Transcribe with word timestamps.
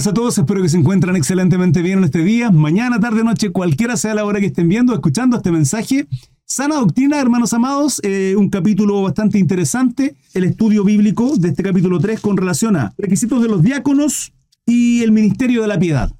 bendiciones 0.00 0.06
a 0.06 0.14
todos, 0.14 0.38
espero 0.38 0.62
que 0.62 0.68
se 0.68 0.78
encuentran 0.78 1.14
excelentemente 1.16 1.82
bien 1.82 1.98
en 1.98 2.04
este 2.04 2.22
día, 2.22 2.50
mañana, 2.50 2.98
tarde, 3.00 3.22
noche, 3.22 3.50
cualquiera 3.50 3.96
sea 3.96 4.14
la 4.14 4.24
hora 4.24 4.40
que 4.40 4.46
estén 4.46 4.68
viendo, 4.68 4.94
escuchando 4.94 5.36
este 5.36 5.50
mensaje. 5.50 6.06
Sana 6.46 6.76
Doctrina, 6.76 7.20
hermanos 7.20 7.52
amados, 7.52 8.00
eh, 8.02 8.34
un 8.36 8.48
capítulo 8.48 9.02
bastante 9.02 9.38
interesante, 9.38 10.16
el 10.32 10.44
estudio 10.44 10.84
bíblico 10.84 11.36
de 11.36 11.48
este 11.48 11.62
capítulo 11.62 11.98
3 11.98 12.20
con 12.20 12.36
relación 12.38 12.76
a 12.76 12.94
requisitos 12.96 13.42
de 13.42 13.48
los 13.48 13.62
diáconos 13.62 14.32
y 14.64 15.02
el 15.02 15.12
ministerio 15.12 15.62
de 15.62 15.68
la 15.68 15.78
piedad. 15.78 16.10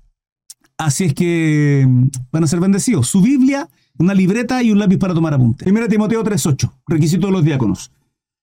Así 0.77 1.05
es 1.05 1.15
que 1.15 1.87
mm, 1.89 2.09
van 2.33 2.45
a 2.45 2.49
ser 2.49 2.61
bendecidos. 2.61 3.09
Su 3.09 3.23
Biblia, 3.23 3.69
una 3.99 4.13
libreta 4.13 4.63
y 4.63 4.73
un 4.73 4.79
lápiz 4.79 4.99
para 4.99 5.15
tomar 5.15 5.33
apunte. 5.33 5.65
Primera 5.65 5.89
Timoteo 5.89 6.23
3.8, 6.23 6.71
requisitos 6.87 7.29
de 7.29 7.33
los 7.33 7.45
diáconos. 7.45 7.93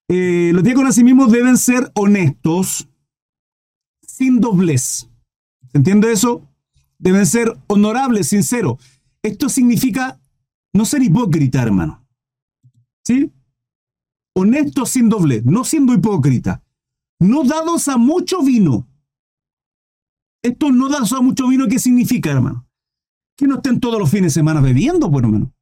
Eh, 0.09 0.51
los 0.53 0.63
diáconos 0.63 0.91
asimismo 0.91 1.27
deben 1.27 1.57
ser 1.57 1.91
honestos, 1.93 2.87
sin 4.01 4.39
doblez. 4.39 5.07
¿Se 5.77 5.79
entiende 5.79 6.11
eso? 6.11 6.41
Deben 6.97 7.27
ser 7.27 7.55
honorables, 7.67 8.29
sinceros. 8.29 8.83
Esto 9.21 9.47
significa 9.47 10.19
no 10.73 10.85
ser 10.85 11.03
hipócrita, 11.03 11.61
hermano. 11.61 12.03
¿Sí? 13.05 13.31
Honestos 14.33 14.89
sin 14.89 15.07
doblez, 15.07 15.45
no 15.45 15.63
siendo 15.63 15.93
hipócrita. 15.93 16.63
No 17.19 17.43
dados 17.43 17.87
a 17.89 17.97
mucho 17.97 18.41
vino. 18.41 18.87
Esto 20.41 20.71
no 20.71 20.89
dados 20.89 21.13
a 21.13 21.21
mucho 21.21 21.47
vino, 21.47 21.67
¿qué 21.67 21.77
significa, 21.77 22.31
hermano? 22.31 22.67
Que 23.35 23.45
no 23.45 23.57
estén 23.57 23.79
todos 23.79 23.99
los 23.99 24.09
fines 24.09 24.33
de 24.33 24.39
semana 24.39 24.61
bebiendo, 24.61 25.11
por 25.11 25.25
lo. 25.25 25.53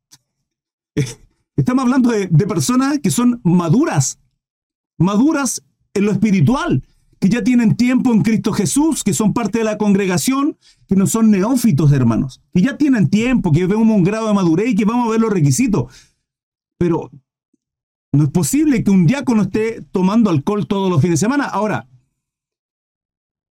Estamos 1.57 1.83
hablando 1.83 2.09
de 2.11 2.47
personas 2.47 2.99
que 2.99 3.11
son 3.11 3.41
maduras, 3.43 4.17
maduras 4.97 5.61
en 5.93 6.05
lo 6.05 6.13
espiritual, 6.13 6.87
que 7.25 7.29
ya 7.29 7.43
tienen 7.43 7.75
tiempo 7.75 8.13
en 8.13 8.21
Cristo 8.21 8.53
Jesús, 8.53 9.03
que 9.03 9.11
son 9.11 9.33
parte 9.33 9.57
de 9.57 9.63
la 9.63 9.79
congregación, 9.79 10.59
que 10.87 10.95
no 10.95 11.07
son 11.07 11.31
neófitos, 11.31 11.91
hermanos, 11.91 12.43
que 12.53 12.61
ya 12.61 12.77
tienen 12.77 13.09
tiempo, 13.09 13.51
que 13.51 13.65
vemos 13.65 13.87
un 13.87 14.03
grado 14.03 14.27
de 14.27 14.35
madurez 14.35 14.69
y 14.69 14.75
que 14.75 14.85
vamos 14.85 15.07
a 15.07 15.11
ver 15.11 15.21
los 15.21 15.33
requisitos. 15.33 15.91
Pero 16.77 17.09
no 18.11 18.25
es 18.25 18.29
posible 18.29 18.83
que 18.83 18.91
un 18.91 19.07
diácono 19.07 19.41
esté 19.41 19.81
tomando 19.91 20.29
alcohol 20.29 20.67
todos 20.67 20.87
los 20.87 21.01
fines 21.01 21.19
de 21.19 21.25
semana. 21.25 21.45
Ahora, 21.45 21.87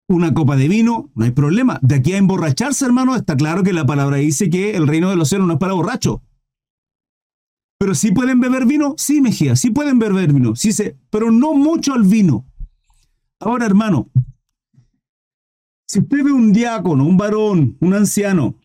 una 0.07 0.33
copa 0.33 0.55
de 0.55 0.69
vino, 0.69 1.11
no 1.17 1.25
hay 1.25 1.33
problema. 1.33 1.81
De 1.83 1.97
aquí 1.97 2.13
a 2.13 2.19
emborracharse, 2.19 2.85
hermano, 2.85 3.17
está 3.17 3.37
claro 3.37 3.65
que 3.65 3.73
la 3.73 3.87
palabra 3.87 4.19
dice 4.19 4.51
que 4.51 4.77
el 4.77 4.87
reino 4.87 5.11
de 5.11 5.17
los 5.17 5.31
cielos 5.31 5.49
no 5.49 5.55
es 5.55 5.59
para 5.59 5.73
borrachos. 5.73 6.21
Pero 7.81 7.97
sí 7.97 8.13
pueden 8.13 8.39
beber 8.39 8.67
vino, 8.67 8.95
sí, 8.99 9.21
Mejía, 9.21 9.57
sí 9.57 9.71
pueden 9.71 9.99
beber 9.99 10.33
vino, 10.33 10.55
sí, 10.55 10.73
se, 10.73 10.97
pero 11.11 11.33
no 11.33 11.55
mucho 11.55 11.93
al 11.93 12.05
vino. 12.05 12.47
Ahora, 13.45 13.67
hermano, 13.67 14.11
si 15.87 15.99
usted 15.99 16.25
ve 16.25 16.33
un 16.33 16.51
diácono, 16.55 17.05
un 17.05 17.19
varón, 17.19 17.77
un 17.79 17.93
anciano, 17.93 18.57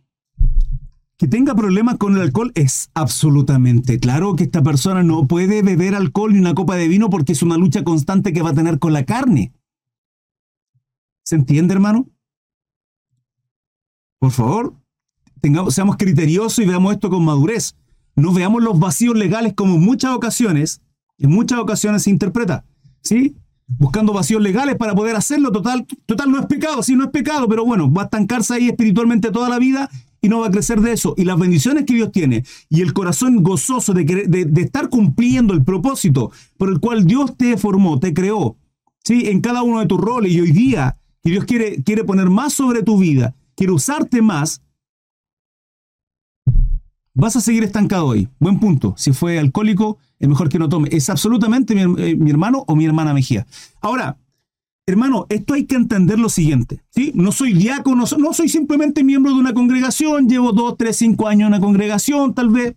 que 1.17 1.27
tenga 1.27 1.53
problemas 1.53 1.97
con 1.97 2.15
el 2.15 2.21
alcohol, 2.21 2.53
es 2.55 2.89
absolutamente 2.93 3.99
claro 3.99 4.37
que 4.37 4.45
esta 4.45 4.63
persona 4.63 5.03
no 5.03 5.27
puede 5.27 5.63
beber 5.63 5.95
alcohol 5.95 6.31
ni 6.31 6.39
una 6.39 6.55
copa 6.55 6.77
de 6.77 6.87
vino 6.87 7.09
porque 7.09 7.33
es 7.33 7.43
una 7.43 7.57
lucha 7.57 7.83
constante 7.83 8.31
que 8.31 8.41
va 8.41 8.51
a 8.51 8.53
tener 8.53 8.79
con 8.79 8.93
la 8.93 9.03
carne. 9.03 9.51
¿Se 11.25 11.35
entiende, 11.35 11.73
hermano? 11.73 12.09
Por 14.17 14.31
favor, 14.31 14.75
tengamos, 15.41 15.75
seamos 15.75 15.97
criteriosos 15.97 16.59
y 16.59 16.65
veamos 16.65 16.93
esto 16.93 17.09
con 17.09 17.25
madurez. 17.25 17.75
No 18.15 18.31
veamos 18.31 18.63
los 18.63 18.79
vacíos 18.79 19.17
legales 19.17 19.53
como 19.55 19.75
en 19.75 19.81
muchas 19.81 20.15
ocasiones, 20.15 20.81
en 21.17 21.31
muchas 21.31 21.59
ocasiones 21.59 22.03
se 22.03 22.11
interpreta. 22.11 22.63
¿Sí? 23.01 23.35
Buscando 23.77 24.13
vacíos 24.13 24.41
legales 24.41 24.75
para 24.75 24.95
poder 24.95 25.15
hacerlo. 25.15 25.51
Total, 25.51 25.85
total, 26.05 26.31
no 26.31 26.39
es 26.39 26.45
pecado, 26.47 26.81
sí, 26.83 26.95
no 26.95 27.05
es 27.05 27.11
pecado, 27.11 27.47
pero 27.47 27.65
bueno, 27.65 27.91
va 27.91 28.03
a 28.03 28.05
estancarse 28.05 28.55
ahí 28.55 28.69
espiritualmente 28.69 29.31
toda 29.31 29.49
la 29.49 29.59
vida 29.59 29.89
y 30.21 30.29
no 30.29 30.39
va 30.39 30.47
a 30.47 30.51
crecer 30.51 30.81
de 30.81 30.93
eso. 30.93 31.13
Y 31.17 31.25
las 31.25 31.39
bendiciones 31.39 31.85
que 31.85 31.93
Dios 31.93 32.11
tiene 32.11 32.43
y 32.69 32.81
el 32.81 32.93
corazón 32.93 33.43
gozoso 33.43 33.93
de, 33.93 34.03
de, 34.03 34.61
estar 34.61 34.89
cumpliendo 34.89 35.53
el 35.53 35.63
propósito 35.63 36.31
por 36.57 36.69
el 36.69 36.79
cual 36.79 37.05
Dios 37.05 37.37
te 37.37 37.57
formó, 37.57 37.99
te 37.99 38.13
creó, 38.13 38.57
¿sí? 39.03 39.27
en 39.27 39.41
cada 39.41 39.63
uno 39.63 39.79
de 39.79 39.85
tus 39.85 39.99
roles 39.99 40.31
y 40.31 40.41
hoy 40.41 40.51
día 40.51 40.97
que 41.23 41.31
Dios 41.31 41.45
quiere, 41.45 41.83
quiere 41.83 42.03
poner 42.03 42.29
más 42.29 42.53
sobre 42.53 42.83
tu 42.83 42.97
vida, 42.97 43.35
quiere 43.55 43.73
usarte 43.73 44.21
más, 44.21 44.61
vas 47.13 47.35
a 47.35 47.41
seguir 47.41 47.63
estancado 47.63 48.07
hoy. 48.07 48.29
Buen 48.39 48.59
punto. 48.59 48.93
Si 48.97 49.11
fue 49.11 49.39
alcohólico, 49.39 49.97
es 50.19 50.27
mejor 50.27 50.49
que 50.49 50.59
no 50.59 50.69
tome. 50.69 50.89
Es 50.91 51.09
absolutamente 51.09 51.79
eh, 51.81 52.15
mi, 52.15 52.29
hermano 52.29 52.65
o 52.67 52.75
mi 52.75 52.85
hermana 52.85 53.13
Mejía. 53.13 53.47
Ahora, 53.81 54.17
hermano, 54.85 55.25
esto 55.29 55.53
hay 55.53 55.65
que 55.65 55.75
entender 55.75 56.19
lo 56.19 56.29
siguiente. 56.29 56.83
¿sí? 56.89 57.11
No 57.15 57.31
soy 57.31 57.53
diácono, 57.53 58.03
no 58.17 58.33
soy 58.33 58.49
simplemente 58.49 59.03
miembro 59.03 59.33
de 59.33 59.39
una 59.39 59.53
congregación, 59.53 60.27
llevo 60.27 60.51
dos, 60.51 60.75
tres, 60.77 60.97
cinco 60.97 61.27
años 61.27 61.47
en 61.47 61.53
una 61.53 61.59
congregación, 61.61 62.33
tal 62.33 62.49
vez. 62.49 62.75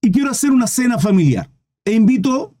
Y 0.00 0.12
quiero 0.12 0.30
hacer 0.30 0.50
una 0.50 0.66
cena 0.66 0.98
familiar. 0.98 1.50
E 1.84 1.92
invito 1.92 2.54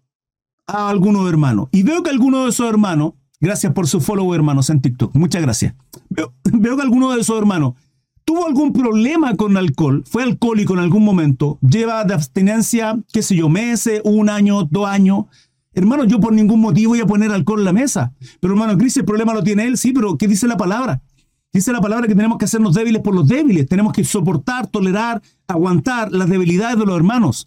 a 0.66 0.88
algunos 0.88 1.28
hermanos. 1.28 1.68
Y 1.70 1.82
veo 1.82 2.02
que 2.02 2.10
algunos 2.10 2.44
de 2.44 2.50
esos 2.50 2.68
hermanos, 2.68 3.12
gracias 3.40 3.72
por 3.72 3.86
su 3.86 4.00
follow, 4.00 4.34
hermanos, 4.34 4.70
en 4.70 4.80
TikTok. 4.80 5.14
Muchas 5.14 5.42
gracias. 5.42 5.74
Veo, 6.08 6.34
veo 6.52 6.76
que 6.76 6.82
algunos 6.82 7.14
de 7.14 7.20
esos 7.20 7.38
hermanos 7.38 7.74
tuvo 8.24 8.46
algún 8.46 8.72
problema 8.72 9.36
con 9.36 9.56
alcohol, 9.56 10.04
fue 10.06 10.22
alcohólico 10.22 10.74
en 10.74 10.80
algún 10.80 11.04
momento, 11.04 11.58
lleva 11.60 12.04
de 12.04 12.14
abstinencia, 12.14 12.98
qué 13.12 13.22
sé 13.22 13.36
yo, 13.36 13.48
meses, 13.48 14.00
un 14.04 14.28
año, 14.28 14.64
dos 14.64 14.86
años. 14.86 15.26
Hermano, 15.72 16.04
yo 16.04 16.20
por 16.20 16.32
ningún 16.32 16.60
motivo 16.60 16.90
voy 16.90 17.00
a 17.00 17.06
poner 17.06 17.32
alcohol 17.32 17.60
en 17.60 17.64
la 17.64 17.72
mesa. 17.72 18.12
Pero 18.40 18.54
hermano 18.54 18.78
Cris, 18.78 18.96
el 18.96 19.04
problema 19.04 19.34
lo 19.34 19.42
tiene 19.42 19.66
él, 19.66 19.76
sí, 19.76 19.92
pero 19.92 20.16
¿qué 20.16 20.28
dice 20.28 20.46
la 20.46 20.56
palabra? 20.56 21.02
Dice 21.52 21.72
la 21.72 21.80
palabra 21.80 22.08
que 22.08 22.14
tenemos 22.14 22.38
que 22.38 22.46
hacernos 22.46 22.74
débiles 22.74 23.02
por 23.02 23.14
los 23.14 23.28
débiles, 23.28 23.68
tenemos 23.68 23.92
que 23.92 24.04
soportar, 24.04 24.66
tolerar, 24.66 25.22
aguantar 25.46 26.10
las 26.10 26.28
debilidades 26.28 26.78
de 26.78 26.86
los 26.86 26.96
hermanos. 26.96 27.46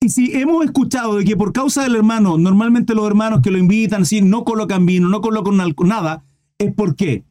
Y 0.00 0.08
si 0.08 0.32
hemos 0.34 0.64
escuchado 0.64 1.16
de 1.16 1.24
que 1.24 1.36
por 1.36 1.52
causa 1.52 1.82
del 1.82 1.96
hermano, 1.96 2.38
normalmente 2.38 2.94
los 2.94 3.06
hermanos 3.06 3.40
que 3.42 3.50
lo 3.50 3.58
invitan, 3.58 4.06
sí, 4.06 4.22
no 4.22 4.44
colocan 4.44 4.86
vino, 4.86 5.08
no 5.08 5.20
colocan 5.20 5.56
nada, 5.84 6.24
es 6.58 6.72
porque 6.72 7.24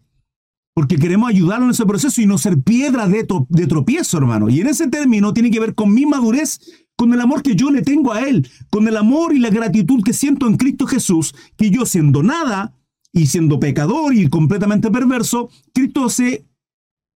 porque 0.79 0.95
queremos 0.95 1.29
ayudarlo 1.29 1.65
en 1.65 1.71
ese 1.71 1.85
proceso 1.85 2.21
y 2.21 2.25
no 2.25 2.37
ser 2.37 2.61
piedra 2.61 3.05
de, 3.05 3.27
de 3.49 3.67
tropiezo, 3.67 4.17
hermano. 4.17 4.47
Y 4.47 4.61
en 4.61 4.67
ese 4.67 4.87
término 4.87 5.33
tiene 5.33 5.51
que 5.51 5.59
ver 5.59 5.75
con 5.75 5.93
mi 5.93 6.05
madurez, 6.05 6.87
con 6.95 7.13
el 7.13 7.19
amor 7.19 7.43
que 7.43 7.53
yo 7.53 7.69
le 7.69 7.81
tengo 7.81 8.13
a 8.13 8.21
Él, 8.21 8.49
con 8.69 8.87
el 8.87 8.95
amor 8.95 9.35
y 9.35 9.39
la 9.39 9.49
gratitud 9.49 10.01
que 10.05 10.13
siento 10.13 10.47
en 10.47 10.55
Cristo 10.55 10.87
Jesús, 10.87 11.35
que 11.57 11.69
yo 11.69 11.85
siendo 11.85 12.23
nada 12.23 12.71
y 13.11 13.25
siendo 13.27 13.59
pecador 13.59 14.15
y 14.15 14.29
completamente 14.29 14.89
perverso, 14.89 15.49
Cristo 15.73 16.07
se 16.07 16.45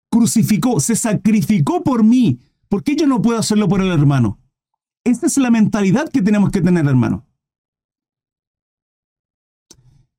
crucificó, 0.10 0.80
se 0.80 0.96
sacrificó 0.96 1.84
por 1.84 2.06
mí. 2.06 2.40
¿Por 2.70 2.82
qué 2.82 2.96
yo 2.96 3.08
no 3.08 3.22
puedo 3.22 3.40
hacerlo 3.40 3.68
por 3.68 3.82
el 3.82 3.92
hermano? 3.92 4.40
Esta 5.04 5.28
es 5.28 5.38
la 5.38 5.52
mentalidad 5.52 6.08
que 6.08 6.22
tenemos 6.22 6.50
que 6.52 6.62
tener, 6.62 6.86
hermano. 6.86 7.26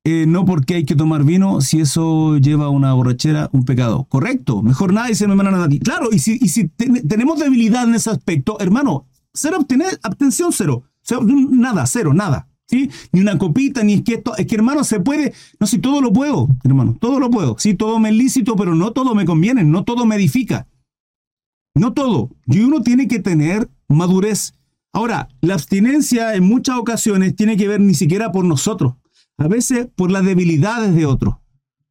Eh, 0.03 0.25
no 0.27 0.45
porque 0.45 0.75
hay 0.75 0.85
que 0.85 0.95
tomar 0.95 1.23
vino 1.23 1.61
si 1.61 1.79
eso 1.79 2.37
lleva 2.37 2.65
a 2.65 2.69
una 2.69 2.93
borrachera, 2.93 3.49
un 3.53 3.65
pecado. 3.65 4.05
Correcto, 4.05 4.63
mejor 4.63 4.93
nada, 4.93 5.07
dice 5.07 5.27
mi 5.27 5.33
hermana 5.33 5.51
Nati. 5.51 5.79
Claro, 5.79 6.09
y 6.11 6.17
si, 6.17 6.39
y 6.41 6.49
si 6.49 6.67
tenemos 6.69 7.39
debilidad 7.39 7.83
en 7.83 7.93
ese 7.93 8.09
aspecto, 8.09 8.59
hermano, 8.59 9.05
cero 9.33 9.57
obtener, 9.59 9.99
abstención 10.01 10.51
cero. 10.51 10.83
nada, 11.27 11.85
cero, 11.85 12.13
nada. 12.13 12.47
¿Sí? 12.67 12.89
Ni 13.11 13.19
una 13.19 13.37
copita, 13.37 13.83
ni 13.83 13.95
es 13.95 14.01
que 14.01 14.13
esto, 14.13 14.35
es 14.37 14.47
que 14.47 14.55
hermano 14.55 14.85
se 14.85 15.01
puede, 15.01 15.33
no 15.59 15.67
si 15.67 15.79
todo 15.79 15.99
lo 15.99 16.13
puedo, 16.13 16.47
hermano, 16.63 16.95
todo 17.01 17.19
lo 17.19 17.29
puedo, 17.29 17.57
sí, 17.59 17.73
todo 17.73 17.99
me 17.99 18.07
es 18.07 18.15
lícito, 18.15 18.55
pero 18.55 18.75
no 18.75 18.93
todo 18.93 19.13
me 19.13 19.25
conviene, 19.25 19.65
no 19.65 19.83
todo 19.83 20.05
me 20.05 20.15
edifica, 20.15 20.67
no 21.75 21.91
todo, 21.91 22.29
y 22.45 22.61
uno 22.61 22.81
tiene 22.81 23.09
que 23.09 23.19
tener 23.19 23.69
madurez. 23.89 24.53
Ahora, 24.93 25.27
la 25.41 25.55
abstinencia 25.55 26.33
en 26.33 26.45
muchas 26.45 26.77
ocasiones 26.77 27.35
tiene 27.35 27.57
que 27.57 27.67
ver 27.67 27.81
ni 27.81 27.93
siquiera 27.93 28.31
por 28.31 28.45
nosotros, 28.45 28.93
a 29.41 29.47
veces 29.47 29.87
por 29.95 30.11
las 30.11 30.23
debilidades 30.23 30.95
de 30.95 31.05
otros. 31.05 31.35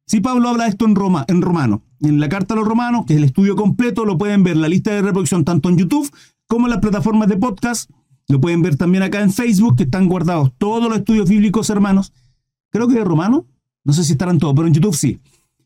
Si 0.07 0.19
Pablo 0.19 0.49
habla 0.49 0.67
esto 0.67 0.85
en, 0.85 0.95
Roma, 0.95 1.25
en 1.27 1.41
romano, 1.41 1.83
en 2.01 2.19
la 2.19 2.27
carta 2.27 2.53
a 2.53 2.57
los 2.57 2.67
romanos, 2.67 3.05
que 3.05 3.13
es 3.13 3.17
el 3.17 3.23
estudio 3.23 3.55
completo, 3.55 4.03
lo 4.05 4.17
pueden 4.17 4.43
ver 4.43 4.57
la 4.57 4.67
lista 4.67 4.91
de 4.91 5.01
reproducción 5.01 5.45
tanto 5.45 5.69
en 5.69 5.77
YouTube 5.77 6.09
como 6.47 6.67
en 6.67 6.71
las 6.71 6.79
plataformas 6.79 7.29
de 7.29 7.37
podcast. 7.37 7.89
Lo 8.27 8.41
pueden 8.41 8.61
ver 8.61 8.75
también 8.75 9.03
acá 9.03 9.21
en 9.21 9.31
Facebook, 9.31 9.77
que 9.77 9.83
están 9.83 10.07
guardados 10.07 10.51
todos 10.57 10.89
los 10.89 10.97
estudios 10.97 11.29
bíblicos, 11.29 11.69
hermanos. 11.69 12.13
Creo 12.71 12.87
que 12.87 12.95
de 12.95 13.03
romano, 13.03 13.47
no 13.83 13.93
sé 13.93 14.03
si 14.03 14.13
estarán 14.13 14.37
todos, 14.37 14.53
pero 14.53 14.67
en 14.67 14.73
YouTube 14.73 14.95
sí. 14.95 15.19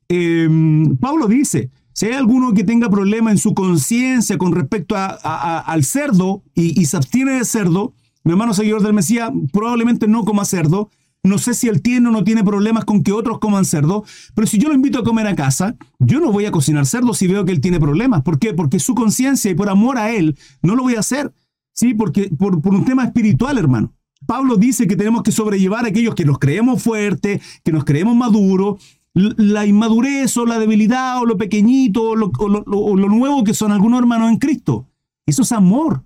Em, 0.10 0.96
Pablo 0.98 1.28
dice, 1.28 1.72
si 1.94 2.08
hay 2.08 2.14
alguno 2.14 2.54
que 2.54 2.64
tenga 2.64 2.90
problema 2.90 3.32
en 3.32 3.38
su 3.38 3.54
conciencia 3.54 4.38
con 4.38 4.54
respecto 4.54 4.96
al 4.96 5.84
cerdo 5.84 6.44
y, 6.54 6.80
y, 6.80 6.86
se 6.86 6.98
abstiene 6.98 7.34
de 7.34 7.46
cerdo, 7.46 7.94
mi 8.24 8.32
hermano 8.32 8.54
seguidor 8.54 8.84
del 8.84 8.94
Mesías 8.94 9.32
probablemente 9.52 10.08
no 10.08 10.24
coma 10.24 10.46
cerdo, 10.46 10.90
no 11.25 11.38
sé 11.38 11.54
si 11.54 11.68
él 11.68 11.81
tiene 11.81 12.10
o 12.10 12.12
no 12.12 12.24
tiene 12.24 12.44
problemas 12.44 12.86
con 12.86 13.04
que 13.04 13.12
otros 13.12 13.39
coman 13.39 13.66
cerdo, 13.66 14.04
pero 14.33 14.48
si 14.48 14.57
yo 14.57 14.69
lo 14.69 14.75
invito 14.75 15.00
a 15.00 15.04
comer 15.04 15.27
a 15.27 15.36
casa, 15.36 15.75
yo 16.00 16.19
no 16.19 16.31
voy 16.31 16.45
a 16.45 16.51
cocinar 16.51 16.86
cerdo 16.86 17.13
si 17.13 17.27
veo 17.27 17.45
que 17.45 17.51
él 17.51 17.62
tiene 17.62 17.80
problemas. 17.80 18.22
¿Por 18.22 18.39
qué? 18.39 18.54
Porque 18.54 18.80
su 18.80 18.95
conciencia 18.95 19.50
y 19.51 19.56
por 19.56 19.69
amor 19.69 19.98
a 19.98 20.12
él 20.12 20.38
no 20.62 20.75
lo 20.75 20.83
voy 20.83 20.95
a 20.95 21.00
hacer. 21.00 21.33
Sí, 21.74 21.94
porque 21.94 22.30
por, 22.38 22.56
un 22.56 22.86
tema 22.86 23.04
espiritual, 23.04 23.57
hermano. 23.57 23.94
Pablo 24.25 24.56
dice 24.56 24.88
que 24.88 24.95
tenemos 24.95 25.24
que 25.24 25.31
sobrellevar 25.31 25.86
a 25.86 25.89
aquellos 25.89 26.16
que 26.16 26.25
nos 26.25 26.39
creemos 26.39 26.81
fuertes, 26.81 27.42
que 27.63 27.72
nos 27.72 27.83
creemos 27.83 28.16
maduros, 28.16 28.81
la 29.13 29.66
inmadurez 29.66 30.36
o 30.38 30.45
la 30.45 30.57
debilidad 30.60 31.22
o 31.22 31.25
lo 31.25 31.38
pequeñito 31.38 32.12
o 32.12 32.16
lo, 32.16 33.10
nuevo 33.10 33.44
que 33.44 33.54
son 33.54 33.72
algunos 33.72 34.00
hermanos 34.00 34.31
en 34.31 34.38
Cristo. 34.38 34.88
Eso 35.25 35.42
es 35.42 35.51
amor. 35.51 36.04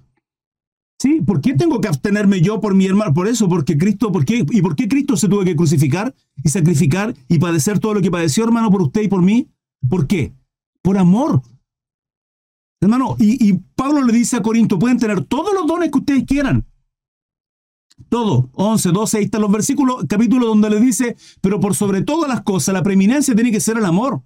¿Sí? 1.02 1.22
¿Por 1.22 1.40
qué 1.40 1.54
tengo 1.54 1.80
que 1.80 1.88
abstenerme 1.88 2.42
yo 2.42 2.60
por 2.60 2.76
mi 2.76 2.86
hermano? 2.86 3.14
Por 3.14 3.28
eso, 3.30 3.48
porque 3.48 3.78
Cristo, 3.78 4.12
¿por 4.12 4.26
qué? 4.26 4.46
¿Y 4.52 4.62
por 4.62 4.76
qué 4.76 4.90
Cristo 4.90 5.16
se 5.16 5.30
tuvo 5.30 5.46
que 5.46 5.56
crucificar 5.56 6.14
y 6.44 6.50
sacrificar 6.50 7.16
y 7.30 7.40
padecer 7.40 7.80
todo 7.80 7.94
lo 7.94 8.02
que 8.02 8.12
padeció, 8.12 8.44
hermano, 8.44 8.70
por 8.70 8.82
usted 8.82 9.04
y 9.04 9.08
por 9.08 9.22
mí? 9.22 9.48
¿Por 9.90 10.08
qué? 10.08 10.34
Por 10.82 10.98
amor. 10.98 11.42
Hermano, 12.82 13.16
y, 13.18 13.54
Pablo 13.76 14.04
le 14.04 14.14
dice 14.14 14.38
a 14.38 14.42
Corinto, 14.42 14.78
pueden 14.78 14.98
tener 14.98 15.24
todos 15.24 15.54
los 15.54 15.68
dones 15.68 15.90
que 15.92 16.00
ustedes 16.00 16.24
quieran, 16.26 16.66
todo, 18.08 18.50
11, 18.54 18.92
12, 18.92 19.18
ahí 19.18 19.24
están 19.26 19.42
los 19.42 19.52
versículos, 19.52 20.06
capítulo 20.08 20.48
donde 20.48 20.70
le 20.70 20.80
dice, 20.80 21.18
pero 21.42 21.60
por 21.60 21.76
sobre 21.76 22.02
todas 22.02 22.30
las 22.30 22.42
cosas, 22.42 22.74
la 22.74 22.84
preeminencia 22.84 23.36
tiene 23.36 23.52
que 23.52 23.60
ser 23.60 23.78
el 23.78 23.86
amor. 23.86 24.22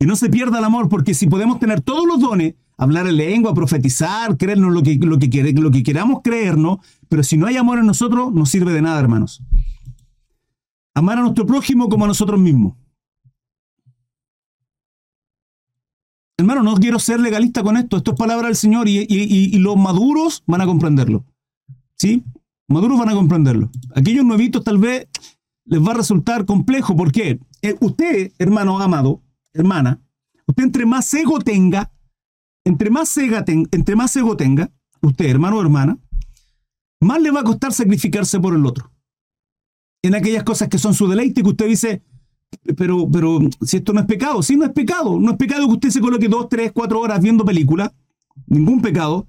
Y 0.00 0.06
no 0.06 0.16
se 0.16 0.28
pierda 0.28 0.58
el 0.58 0.64
amor, 0.64 0.88
porque 0.88 1.14
si 1.14 1.28
podemos 1.28 1.60
tener 1.60 1.80
todos 1.80 2.06
los 2.06 2.20
dones, 2.20 2.54
hablar 2.78 3.06
en 3.06 3.16
lengua, 3.16 3.52
profetizar, 3.54 4.36
creernos 4.36 4.72
lo 4.72 4.82
que, 4.82 4.96
lo 4.96 5.18
que, 5.18 5.52
lo 5.52 5.70
que 5.70 5.82
queramos 5.82 6.20
creernos, 6.24 6.78
pero 7.08 7.22
si 7.22 7.36
no 7.36 7.46
hay 7.46 7.56
amor 7.56 7.78
en 7.78 7.86
nosotros, 7.86 8.32
no 8.32 8.46
sirve 8.46 8.72
de 8.72 8.80
nada, 8.80 8.98
hermanos. 8.98 9.42
Amar 10.94 11.18
a 11.18 11.22
nuestro 11.22 11.44
prójimo 11.44 11.88
como 11.88 12.04
a 12.04 12.08
nosotros 12.08 12.40
mismos. 12.40 12.74
Hermano, 16.38 16.62
no 16.62 16.74
quiero 16.76 16.98
ser 16.98 17.20
legalista 17.20 17.62
con 17.62 17.76
esto, 17.76 17.98
esto 17.98 18.12
es 18.12 18.16
palabra 18.16 18.46
del 18.46 18.56
Señor 18.56 18.88
y 18.88 19.58
los 19.58 19.76
maduros 19.76 20.44
van 20.46 20.60
a 20.60 20.66
comprenderlo. 20.66 21.24
¿Sí? 21.96 22.24
Maduros 22.68 22.98
van 22.98 23.08
a 23.08 23.14
comprenderlo. 23.14 23.70
Aquellos 23.94 24.24
nuevitos 24.24 24.62
tal 24.62 24.78
vez 24.78 25.08
les 25.64 25.82
va 25.82 25.92
a 25.92 25.94
resultar 25.94 26.44
complejo. 26.44 26.94
¿Por 26.94 27.10
qué? 27.10 27.40
Eh, 27.62 27.76
usted, 27.80 28.32
hermano 28.38 28.78
amado, 28.78 29.22
hermana, 29.52 30.00
usted 30.46 30.64
entre 30.64 30.86
más 30.86 31.12
ego 31.14 31.38
tenga, 31.40 31.90
entre 32.68 32.90
más, 32.90 34.16
ego 34.16 34.36
tenga, 34.36 34.70
usted, 35.02 35.26
hermano 35.26 35.56
o 35.56 35.62
hermana, 35.62 35.98
más 37.00 37.20
le 37.20 37.30
va 37.30 37.40
a 37.40 37.44
costar 37.44 37.72
sacrificarse 37.72 38.40
por 38.40 38.54
el 38.54 38.66
otro. 38.66 38.90
En 40.02 40.14
aquellas 40.14 40.44
cosas 40.44 40.68
que 40.68 40.78
son 40.78 40.94
su 40.94 41.08
deleite, 41.08 41.42
que 41.42 41.48
usted 41.48 41.66
dice, 41.66 42.02
pero, 42.76 43.08
pero 43.10 43.40
si 43.62 43.78
esto 43.78 43.92
no 43.92 44.00
es 44.00 44.06
pecado, 44.06 44.42
sí, 44.42 44.56
no 44.56 44.64
es 44.64 44.72
pecado. 44.72 45.18
No 45.18 45.32
es 45.32 45.36
pecado 45.36 45.66
que 45.66 45.74
usted 45.74 45.90
se 45.90 46.00
coloque 46.00 46.28
dos, 46.28 46.48
tres, 46.48 46.72
cuatro 46.72 47.00
horas 47.00 47.20
viendo 47.20 47.44
película. 47.44 47.92
Ningún 48.46 48.80
pecado. 48.80 49.26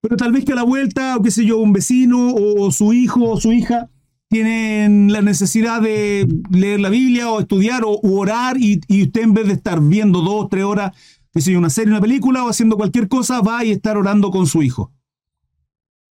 Pero 0.00 0.16
tal 0.16 0.32
vez 0.32 0.44
que 0.44 0.52
a 0.52 0.56
la 0.56 0.64
vuelta, 0.64 1.16
o 1.16 1.22
qué 1.22 1.30
sé 1.30 1.44
yo, 1.44 1.58
un 1.58 1.72
vecino 1.72 2.34
o 2.34 2.70
su 2.72 2.92
hijo 2.92 3.30
o 3.30 3.40
su 3.40 3.52
hija 3.52 3.88
tienen 4.32 5.12
la 5.12 5.20
necesidad 5.20 5.82
de 5.82 6.26
leer 6.50 6.80
la 6.80 6.88
Biblia 6.88 7.30
o 7.30 7.40
estudiar 7.40 7.82
o 7.84 8.00
orar 8.02 8.56
y, 8.58 8.80
usted 9.02 9.20
en 9.20 9.34
vez 9.34 9.46
de 9.46 9.52
estar 9.52 9.78
viendo 9.80 10.22
dos, 10.22 10.48
tres 10.48 10.64
horas, 10.64 10.96
yo, 11.34 11.58
una 11.58 11.70
serie, 11.70 11.90
una 11.90 12.00
película 12.00 12.44
o 12.44 12.48
haciendo 12.48 12.76
cualquier 12.76 13.08
cosa, 13.08 13.40
va 13.40 13.64
y 13.64 13.70
estar 13.70 13.96
orando 13.96 14.30
con 14.30 14.46
su 14.46 14.62
hijo. 14.62 14.92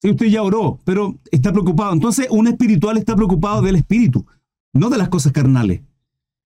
Usted 0.04 0.28
ya 0.28 0.42
oró, 0.42 0.80
pero 0.84 1.20
está 1.32 1.52
preocupado. 1.52 1.94
Entonces, 1.94 2.28
un 2.32 2.48
espiritual 2.48 2.98
está 2.98 3.16
preocupado 3.16 3.62
del 3.62 3.76
espíritu, 3.76 4.26
no 4.74 4.90
de 4.90 4.98
las 4.98 5.10
cosas 5.10 5.32
carnales. 5.32 5.82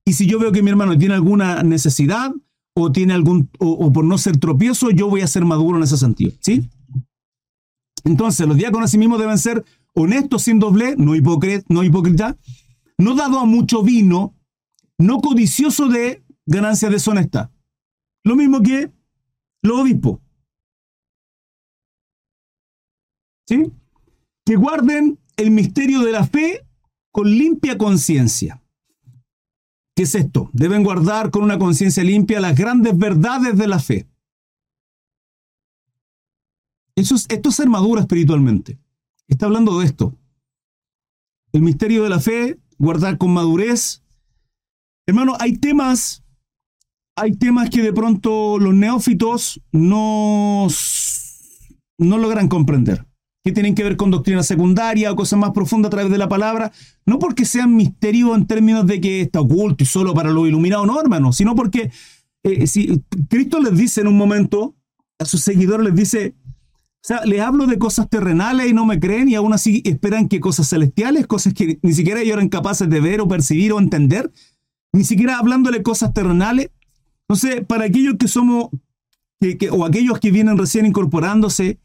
Y 0.04 0.14
si 0.14 0.28
yo 0.28 0.40
veo 0.40 0.52
que 0.52 0.62
mi 0.62 0.70
hermano 0.70 0.98
tiene 0.98 1.14
alguna 1.14 1.64
necesidad 1.64 2.34
o 2.76 2.92
tiene 2.92 3.14
algún 3.14 3.50
o, 3.60 3.92
por 3.94 4.04
no 4.04 4.18
ser 4.18 4.38
tropiezo, 4.38 4.92
yo 4.92 5.10
voy 5.10 5.22
a 5.22 5.28
ser 5.28 5.46
maduro 5.46 5.78
en 5.78 5.84
ese 5.84 5.98
sentido, 5.98 6.34
¿sí? 6.42 6.70
Entonces, 8.04 8.46
los 8.46 8.58
diáconos 8.58 8.92
sí 8.92 8.98
mismos 8.98 9.20
deben 9.20 9.38
ser 9.38 9.64
honestos 9.94 10.44
sin 10.44 10.60
doble, 10.60 10.96
no, 10.98 11.14
no 11.70 11.84
hipócrita, 11.84 12.38
no 12.98 13.16
dado 13.16 13.40
a 13.40 13.46
mucho 13.46 13.82
vino, 13.82 14.36
no 14.98 15.22
codicioso 15.22 15.88
de 15.88 16.24
ganancia 16.46 16.90
deshonesta. 16.90 17.52
Lo 18.26 18.36
mismo 18.36 18.62
que 18.62 18.92
los 19.62 19.80
obispos. 19.80 20.20
¿Sí? 23.48 23.72
Que 24.44 24.56
guarden 24.56 25.20
el 25.38 25.52
misterio 25.52 26.02
de 26.02 26.12
la 26.12 26.26
fe 26.26 26.66
con 27.12 27.30
limpia 27.30 27.78
conciencia. 27.78 28.62
¿Qué 29.96 30.04
es 30.04 30.16
esto? 30.16 30.50
Deben 30.52 30.84
guardar 30.84 31.32
con 31.32 31.44
una 31.44 31.58
conciencia 31.58 32.04
limpia 32.04 32.42
las 32.42 32.58
grandes 32.58 32.98
verdades 32.98 33.58
de 33.58 33.68
la 33.68 33.80
fe. 33.80 34.10
Eso 36.96 37.16
es, 37.16 37.26
esto 37.30 37.50
es 37.50 37.56
ser 37.56 37.70
maduro 37.70 38.02
espiritualmente. 38.02 38.80
Está 39.28 39.46
hablando 39.46 39.80
de 39.80 39.86
esto. 39.86 40.18
El 41.54 41.62
misterio 41.62 42.04
de 42.04 42.10
la 42.10 42.20
fe, 42.20 42.60
guardar 42.78 43.18
con 43.18 43.32
madurez. 43.32 44.04
Hermano, 45.06 45.38
hay 45.40 45.58
temas, 45.58 46.25
hay 47.16 47.32
temas 47.34 47.70
que 47.70 47.82
de 47.82 47.94
pronto 47.94 48.60
los 48.60 48.74
neófitos 48.74 49.62
no, 49.72 50.68
no 51.98 52.18
logran 52.18 52.48
comprender. 52.48 53.06
Que 53.44 53.52
tienen 53.52 53.76
que 53.76 53.84
ver 53.84 53.96
con 53.96 54.10
doctrina 54.10 54.42
secundaria 54.42 55.12
o 55.12 55.16
cosas 55.16 55.38
más 55.38 55.52
profundas 55.52 55.90
a 55.90 55.92
través 55.92 56.12
de 56.12 56.18
la 56.18 56.28
palabra. 56.28 56.72
No 57.06 57.20
porque 57.20 57.46
sean 57.46 57.76
misterios 57.76 58.36
en 58.36 58.48
términos 58.48 58.88
de 58.88 59.00
que 59.00 59.22
está 59.22 59.40
oculto 59.40 59.84
y 59.84 59.88
solo 59.88 60.14
para 60.14 60.32
los 60.32 60.48
iluminados, 60.48 60.88
no, 60.88 61.00
hermano. 61.00 61.32
Sino 61.32 61.56
porque 61.56 61.92
eh, 62.44 62.68
si 62.68 63.04
Cristo 63.30 63.60
les 63.60 63.78
dice 63.78 64.02
en 64.02 64.08
un 64.08 64.18
momento, 64.18 64.76
a 65.20 65.26
sus 65.26 65.42
seguidores 65.42 65.86
les 65.86 65.96
dice, 65.96 66.36
o 66.44 67.08
sea, 67.08 67.24
les 67.24 67.40
hablo 67.40 67.68
de 67.68 67.78
cosas 67.78 68.10
terrenales 68.10 68.68
y 68.68 68.74
no 68.74 68.86
me 68.88 69.00
creen 69.00 69.30
y 69.30 69.36
aún 69.36 69.54
así 69.54 69.84
esperan 69.86 70.28
que 70.28 70.40
cosas 70.40 70.68
celestiales, 70.68 71.28
cosas 71.28 71.54
que 71.54 71.78
ni 71.84 71.94
siquiera 71.94 72.22
ellos 72.22 72.34
eran 72.34 72.50
capaces 72.50 72.90
de 72.90 73.00
ver 73.00 73.22
o 73.22 73.28
percibir 73.28 73.74
o 73.74 73.80
entender, 73.80 74.32
ni 74.92 75.04
siquiera 75.04 75.38
hablándole 75.38 75.84
cosas 75.84 76.14
terrenales. 76.14 76.72
Entonces, 77.28 77.66
para 77.66 77.86
aquellos 77.86 78.16
que 78.18 78.28
somos, 78.28 78.70
o 79.72 79.86
aquellos 79.86 80.20
que 80.20 80.32
vienen 80.32 80.58
recién 80.58 80.86
incorporándose 80.86 81.80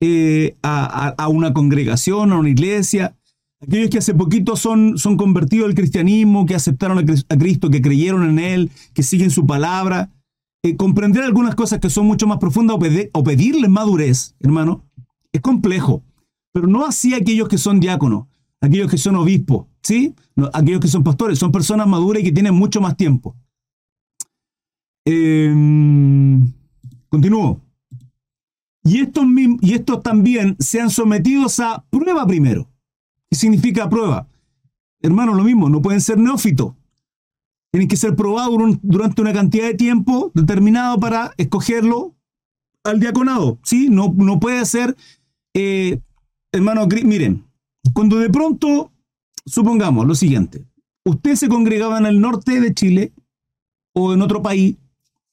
eh, 0.00 0.56
a, 0.62 1.28
una 1.28 1.52
congregación, 1.52 2.32
a 2.32 2.38
una 2.38 2.50
iglesia, 2.50 3.16
aquellos 3.60 3.90
que 3.90 3.98
hace 3.98 4.14
poquito 4.14 4.56
son, 4.56 4.98
son 4.98 5.16
convertidos 5.16 5.68
al 5.68 5.74
cristianismo, 5.74 6.46
que 6.46 6.54
aceptaron 6.54 6.98
a 6.98 7.36
Cristo, 7.38 7.70
que 7.70 7.82
creyeron 7.82 8.28
en 8.28 8.38
Él, 8.38 8.70
que 8.94 9.02
siguen 9.02 9.30
su 9.30 9.46
palabra, 9.46 10.10
eh, 10.62 10.76
comprender 10.76 11.24
algunas 11.24 11.54
cosas 11.54 11.80
que 11.80 11.90
son 11.90 12.06
mucho 12.06 12.26
más 12.26 12.38
profundas 12.38 12.76
o, 13.12 13.24
pedirles 13.24 13.70
madurez, 13.70 14.34
hermano, 14.40 14.84
es 15.32 15.40
complejo. 15.40 16.02
Pero 16.52 16.68
no 16.68 16.86
así 16.86 17.14
aquellos 17.14 17.48
que 17.48 17.58
son 17.58 17.80
diáconos, 17.80 18.26
aquellos 18.60 18.90
que 18.90 18.98
son 18.98 19.16
obispos, 19.16 19.66
¿sí? 19.82 20.14
aquellos 20.52 20.80
que 20.80 20.88
son 20.88 21.04
pastores, 21.04 21.38
son 21.38 21.52
personas 21.52 21.86
maduras 21.86 22.22
y 22.22 22.24
que 22.24 22.32
tienen 22.32 22.54
mucho 22.54 22.80
más 22.80 22.96
tiempo. 22.96 23.36
Em, 25.06 26.52
continúo. 27.08 27.62
Y 28.84 28.98
estos, 28.98 29.24
y 29.62 29.72
estos 29.72 30.02
también 30.02 30.56
sean 30.58 30.90
sometidos 30.90 31.58
a 31.60 31.84
prueba 31.88 32.26
primero. 32.26 32.68
¿Qué 33.30 33.36
significa 33.36 33.88
prueba? 33.88 34.28
Hermano, 35.00 35.32
lo 35.32 35.44
mismo, 35.44 35.70
no 35.70 35.80
pueden 35.80 36.02
ser 36.02 36.18
neófitos 36.18 36.74
tienen 37.76 37.88
que 37.88 37.96
ser 37.98 38.16
probados 38.16 38.58
durante 38.80 39.20
una 39.20 39.34
cantidad 39.34 39.66
de 39.66 39.74
tiempo 39.74 40.30
determinado 40.32 40.98
para 40.98 41.34
escogerlo 41.36 42.14
al 42.84 43.00
diaconado. 43.00 43.58
¿sí? 43.64 43.90
No, 43.90 44.14
no 44.16 44.40
puede 44.40 44.64
ser, 44.64 44.96
eh, 45.52 46.00
hermano, 46.52 46.88
miren, 47.04 47.44
cuando 47.92 48.16
de 48.16 48.30
pronto, 48.30 48.92
supongamos 49.44 50.06
lo 50.06 50.14
siguiente, 50.14 50.64
usted 51.04 51.34
se 51.34 51.50
congregaba 51.50 51.98
en 51.98 52.06
el 52.06 52.18
norte 52.18 52.62
de 52.62 52.72
Chile 52.72 53.12
o 53.92 54.14
en 54.14 54.22
otro 54.22 54.40
país 54.40 54.76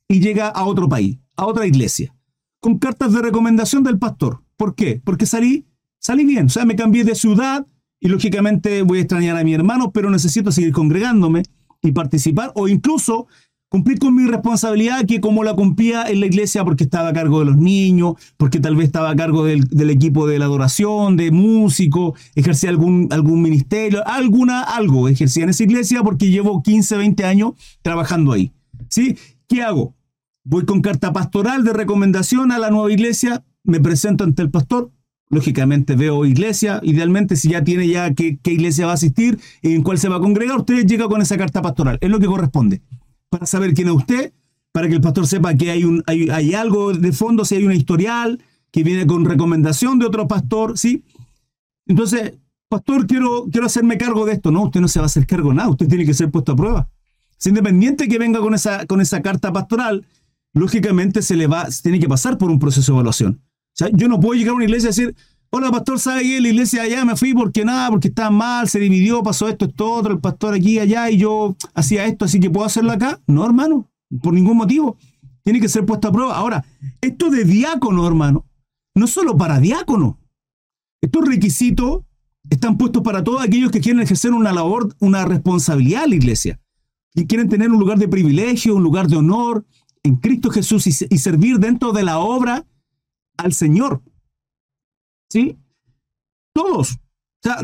y 0.07 0.19
llega 0.19 0.47
a 0.47 0.65
otro 0.65 0.89
país, 0.89 1.17
a 1.35 1.45
otra 1.45 1.65
iglesia, 1.65 2.15
con 2.59 2.79
cartas 2.79 3.13
de 3.13 3.21
recomendación 3.21 3.83
del 3.83 3.99
pastor. 3.99 4.43
¿Por 4.57 4.75
qué? 4.75 5.01
Porque 5.03 5.25
salí, 5.25 5.65
salí 5.99 6.25
bien, 6.25 6.47
o 6.47 6.49
sea, 6.49 6.65
me 6.65 6.75
cambié 6.75 7.03
de 7.03 7.15
ciudad 7.15 7.65
y 7.99 8.09
lógicamente 8.09 8.81
voy 8.81 8.99
a 8.99 9.01
extrañar 9.01 9.37
a 9.37 9.43
mi 9.43 9.53
hermano, 9.53 9.91
pero 9.91 10.09
necesito 10.09 10.51
seguir 10.51 10.71
congregándome 10.71 11.43
y 11.81 11.91
participar 11.91 12.51
o 12.55 12.67
incluso 12.67 13.27
cumplir 13.73 13.97
con 13.97 14.13
mi 14.13 14.27
responsabilidad 14.27 15.03
que 15.07 15.19
como 15.19 15.43
la 15.43 15.55
cumplía 15.55 16.03
en 16.03 16.19
la 16.19 16.27
iglesia 16.27 16.63
porque 16.63 16.83
estaba 16.83 17.09
a 17.09 17.13
cargo 17.13 17.39
de 17.39 17.45
los 17.45 17.57
niños, 17.57 18.13
porque 18.37 18.59
tal 18.59 18.75
vez 18.75 18.85
estaba 18.85 19.09
a 19.09 19.15
cargo 19.15 19.45
del, 19.45 19.89
equipo 19.89 20.27
de 20.27 20.37
la 20.37 20.45
adoración, 20.45 21.17
de 21.17 21.31
músico, 21.31 22.13
ejercía 22.35 22.69
algún, 22.69 23.07
algún 23.09 23.41
ministerio, 23.41 24.05
alguna, 24.05 24.61
algo 24.61 25.07
ejercía 25.07 25.45
en 25.45 25.49
esa 25.49 25.63
iglesia 25.63 26.03
porque 26.03 26.29
llevo 26.29 26.61
15, 26.61 26.97
20 26.97 27.25
años 27.25 27.53
trabajando 27.81 28.31
ahí. 28.33 28.51
¿Sí? 28.89 29.17
¿Qué 29.47 29.61
hago? 29.61 29.95
Voy 30.43 30.65
con 30.65 30.81
carta 30.81 31.13
pastoral 31.13 31.63
de 31.63 31.73
recomendación 31.73 32.51
a 32.51 32.59
la 32.59 32.69
nueva 32.69 32.91
iglesia, 32.91 33.43
me 33.63 33.79
presento 33.79 34.23
ante 34.23 34.41
el 34.41 34.51
pastor, 34.51 34.91
Lógicamente 35.33 35.95
veo 35.95 36.25
iglesia, 36.25 36.79
idealmente 36.83 37.35
si 37.35 37.49
ya 37.49 37.63
tiene 37.63 37.87
ya 37.87 38.13
qué, 38.13 38.37
iglesia 38.45 38.85
va 38.85 38.91
a 38.91 38.95
asistir 38.95 39.39
y 39.63 39.73
en 39.73 39.81
cuál 39.81 39.97
se 39.97 40.07
va 40.07 40.17
a 40.17 40.19
congregar, 40.19 40.59
usted 40.59 40.85
llega 40.85 41.07
con 41.07 41.21
esa 41.23 41.37
carta 41.37 41.61
pastoral. 41.61 41.97
Es 42.01 42.09
lo 42.11 42.19
que 42.19 42.27
corresponde. 42.27 42.83
Para 43.29 43.47
saber 43.47 43.73
quién 43.73 43.87
es 43.87 43.95
usted, 43.95 44.31
para 44.71 44.87
que 44.87 44.93
el 44.93 45.01
pastor 45.01 45.25
sepa 45.25 45.55
que 45.55 45.71
hay, 45.71 45.85
un, 45.85 46.03
hay, 46.05 46.53
algo 46.53 46.93
de 46.93 47.11
fondo, 47.13 47.45
si 47.45 47.55
hay 47.55 47.65
una 47.65 47.73
historial 47.73 48.43
que 48.69 48.83
viene 48.83 49.07
con 49.07 49.25
recomendación 49.25 49.97
de 49.97 50.05
otro 50.05 50.27
pastor, 50.27 50.77
¿sí? 50.77 51.03
Entonces, 51.87 52.33
pastor, 52.69 53.07
quiero, 53.07 53.47
quiero 53.51 53.65
hacerme 53.65 53.97
cargo 53.97 54.25
de 54.25 54.33
esto. 54.33 54.51
No, 54.51 54.65
usted 54.65 54.81
no 54.81 54.87
se 54.87 54.99
va 54.99 55.05
a 55.05 55.07
hacer 55.07 55.25
cargo 55.25 55.49
de 55.49 55.55
nada, 55.55 55.69
usted 55.69 55.87
tiene 55.87 56.05
que 56.05 56.13
ser 56.13 56.29
puesto 56.29 56.51
a 56.51 56.55
prueba. 56.55 56.89
Es 57.39 57.47
independiente 57.47 58.07
que 58.07 58.17
venga 58.17 58.39
con 58.39 58.53
esa, 58.53 58.85
con 58.85 59.01
esa 59.01 59.21
carta 59.21 59.51
pastoral, 59.51 60.05
lógicamente 60.53 61.21
se 61.21 61.35
le 61.35 61.47
va, 61.47 61.67
tiene 61.81 61.99
que 61.99 62.07
pasar 62.07 62.37
por 62.37 62.49
un 62.49 62.59
proceso 62.59 62.91
de 62.91 62.95
evaluación. 62.97 63.41
O 63.81 63.87
yo 63.89 64.07
no 64.07 64.19
puedo 64.19 64.35
llegar 64.35 64.51
a 64.51 64.55
una 64.55 64.65
iglesia 64.65 64.87
y 64.87 64.89
decir, 64.89 65.15
hola 65.49 65.71
pastor, 65.71 65.99
¿sabe 65.99 66.23
qué? 66.23 66.41
La 66.41 66.47
iglesia 66.49 66.83
allá 66.83 67.05
me 67.05 67.15
fui 67.15 67.33
porque 67.33 67.65
nada, 67.65 67.89
porque 67.89 68.07
estaba 68.07 68.29
mal, 68.29 68.69
se 68.69 68.79
dividió, 68.79 69.23
pasó 69.23 69.47
esto, 69.47 69.65
esto, 69.65 69.91
otro, 69.91 70.13
el 70.13 70.19
pastor 70.19 70.53
aquí, 70.53 70.79
allá, 70.79 71.09
y 71.09 71.17
yo 71.17 71.55
hacía 71.73 72.05
esto, 72.05 72.25
así 72.25 72.39
que 72.39 72.49
puedo 72.49 72.65
hacerlo 72.65 72.91
acá. 72.91 73.19
No, 73.27 73.45
hermano, 73.45 73.89
por 74.21 74.33
ningún 74.33 74.57
motivo. 74.57 74.97
Tiene 75.43 75.59
que 75.59 75.67
ser 75.67 75.85
puesto 75.85 76.07
a 76.07 76.11
prueba. 76.11 76.35
Ahora, 76.35 76.63
esto 77.01 77.29
de 77.29 77.43
diácono, 77.43 78.07
hermano, 78.07 78.45
no 78.95 79.07
solo 79.07 79.35
para 79.35 79.59
diácono. 79.59 80.17
Estos 81.01 81.27
requisitos 81.27 82.01
están 82.49 82.77
puestos 82.77 83.03
para 83.03 83.23
todos 83.23 83.41
aquellos 83.41 83.71
que 83.71 83.81
quieren 83.81 84.01
ejercer 84.01 84.31
una 84.31 84.53
labor, 84.53 84.95
una 84.99 85.25
responsabilidad 85.25 86.05
en 86.05 86.09
la 86.11 86.15
iglesia. 86.15 86.59
Y 87.15 87.25
quieren 87.27 87.49
tener 87.49 87.69
un 87.69 87.79
lugar 87.79 87.99
de 87.99 88.07
privilegio, 88.07 88.75
un 88.75 88.83
lugar 88.83 89.07
de 89.07 89.17
honor 89.17 89.65
en 90.03 90.17
Cristo 90.17 90.49
Jesús 90.49 90.85
y, 90.87 91.17
servir 91.17 91.59
dentro 91.59 91.93
de 91.93 92.03
la 92.03 92.19
obra 92.19 92.65
al 93.37 93.53
Señor. 93.53 94.01
¿Sí? 95.29 95.57
Todos. 96.53 96.91
O 96.93 97.43
sea, 97.43 97.57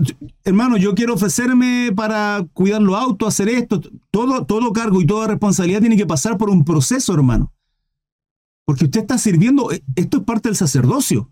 hermano, 0.43 0.77
yo 0.77 0.95
quiero 0.95 1.13
ofrecerme 1.13 1.91
para 1.95 2.45
cuidar 2.53 2.81
los 2.81 2.95
autos, 2.95 3.27
hacer 3.27 3.49
esto. 3.49 3.81
Todo, 4.11 4.45
todo 4.45 4.73
cargo 4.73 5.01
y 5.01 5.05
toda 5.05 5.27
responsabilidad 5.27 5.81
tiene 5.81 5.97
que 5.97 6.07
pasar 6.07 6.37
por 6.37 6.49
un 6.49 6.63
proceso, 6.63 7.13
hermano. 7.13 7.53
Porque 8.65 8.85
usted 8.85 9.01
está 9.01 9.17
sirviendo, 9.17 9.71
eh, 9.71 9.83
esto 9.95 10.17
es 10.17 10.23
parte 10.23 10.49
del 10.49 10.55
sacerdocio. 10.55 11.31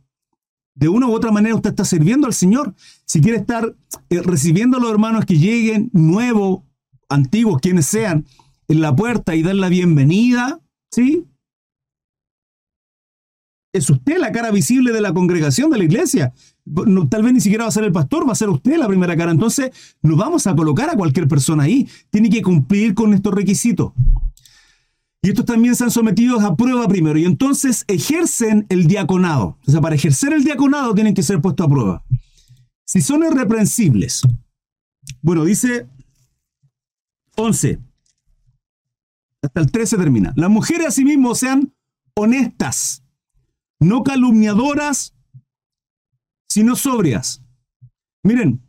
De 0.76 0.90
una 0.90 1.08
u 1.08 1.14
otra 1.14 1.32
manera 1.32 1.56
usted 1.56 1.72
está 1.72 1.86
sirviendo 1.86 2.28
al 2.28 2.34
Señor. 2.34 2.76
Si 3.06 3.20
quiere 3.22 3.40
estar 3.40 3.76
eh, 4.10 4.22
recibiendo 4.22 4.78
a 4.78 4.80
los 4.80 4.92
hermanos 4.92 5.26
que 5.26 5.38
lleguen, 5.38 5.90
nuevos, 5.94 6.64
antiguos, 7.10 7.62
quienes 7.62 7.86
sean, 7.86 8.26
en 8.68 8.82
la 8.82 8.96
puerta 8.96 9.36
y 9.36 9.44
dar 9.44 9.56
la 9.56 9.70
bienvenida, 9.70 10.60
¿sí? 10.92 11.26
es 13.78 13.90
usted 13.90 14.18
la 14.18 14.32
cara 14.32 14.52
visible 14.52 14.92
de 14.92 15.02
la 15.02 15.14
congregación 15.14 15.70
de 15.70 15.78
la 15.78 15.84
iglesia. 15.84 16.34
tal 17.10 17.24
vez 17.24 17.34
ni 17.34 17.42
siquiera 17.42 17.66
va 17.66 17.70
a 17.70 17.72
ser 17.72 17.84
el 17.84 17.92
pastor, 17.92 18.28
va 18.28 18.34
a 18.34 18.36
ser 18.36 18.50
usted 18.50 18.78
la 18.78 18.88
primera 18.88 19.16
cara. 19.16 19.32
Entonces, 19.32 19.72
no 20.02 20.16
vamos 20.16 20.48
a 20.48 20.56
colocar 20.56 20.90
a 20.90 20.96
cualquier 20.96 21.28
persona 21.28 21.64
ahí. 21.64 21.88
Tiene 22.10 22.30
que 22.30 22.42
cumplir 22.42 22.94
con 22.94 23.14
estos 23.14 23.34
requisitos. 23.34 23.94
Y 25.22 25.30
estos 25.30 25.46
también 25.46 25.76
se 25.76 25.84
han 25.84 25.92
sometido 25.92 26.40
a 26.40 26.56
prueba 26.56 26.88
primero. 26.88 27.18
Y 27.18 27.26
entonces 27.26 27.86
ejercen 27.88 28.66
el 28.70 28.88
diaconado. 28.88 29.58
O 29.68 29.72
sea, 29.72 29.82
para 29.82 29.96
ejercer 29.96 30.34
el 30.34 30.44
diaconado 30.44 30.94
tienen 30.94 31.14
que 31.14 31.24
ser 31.24 31.42
puestos 31.42 31.66
a 31.66 31.70
prueba. 31.70 32.04
Si 32.86 33.02
son 33.02 33.24
irreprensibles. 33.24 34.22
Bueno, 35.22 35.44
dice 35.46 35.88
11. 37.38 37.80
Hasta 39.44 39.60
el 39.60 39.72
13 39.72 39.98
termina. 39.98 40.34
Las 40.36 40.50
mujeres 40.50 40.88
asimismo 40.88 41.36
sean 41.36 41.74
honestas 42.16 43.04
no 43.80 44.04
calumniadoras, 44.04 45.16
sino 46.50 46.76
sobrias. 46.76 47.44
Miren, 48.24 48.64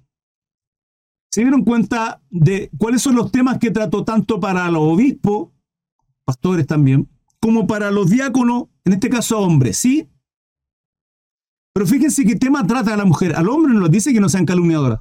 se 1.31 1.43
dieron 1.43 1.65
cuenta 1.65 2.23
de 2.31 2.71
cuáles 2.79 3.03
son 3.03 3.17
los 3.17 3.31
temas 3.33 3.59
que 3.59 3.71
trató 3.71 4.05
tanto 4.05 4.41
para 4.41 4.71
los 4.71 4.83
obispos, 4.83 5.51
pastores 6.25 6.67
también, 6.67 7.09
como 7.41 7.67
para 7.67 7.91
los 7.91 8.11
diáconos, 8.11 8.65
en 8.85 8.95
este 8.95 9.09
caso 9.09 9.39
hombres, 9.39 9.77
¿sí? 9.77 10.09
Pero 11.73 11.87
fíjense 11.87 12.25
qué 12.25 12.35
tema 12.37 12.67
trata 12.67 12.95
a 12.95 12.97
la 12.97 13.05
mujer. 13.05 13.37
Al 13.37 13.49
hombre 13.49 13.73
no 13.73 13.81
nos 13.81 13.91
dice 13.91 14.13
que 14.13 14.21
no 14.21 14.29
sean 14.29 14.47
calumniadoras. 14.47 15.01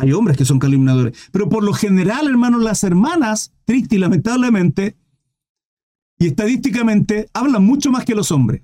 Hay 0.00 0.12
hombres 0.12 0.38
que 0.38 0.46
son 0.46 0.58
calumniadores. 0.58 1.28
Pero 1.30 1.50
por 1.50 1.62
lo 1.62 1.74
general, 1.74 2.26
hermanos, 2.26 2.62
las 2.62 2.82
hermanas, 2.84 3.52
triste 3.66 3.96
y 3.96 3.98
lamentablemente, 3.98 4.96
y 6.18 6.28
estadísticamente, 6.28 7.28
hablan 7.34 7.64
mucho 7.64 7.90
más 7.90 8.06
que 8.06 8.14
los 8.14 8.32
hombres. 8.32 8.62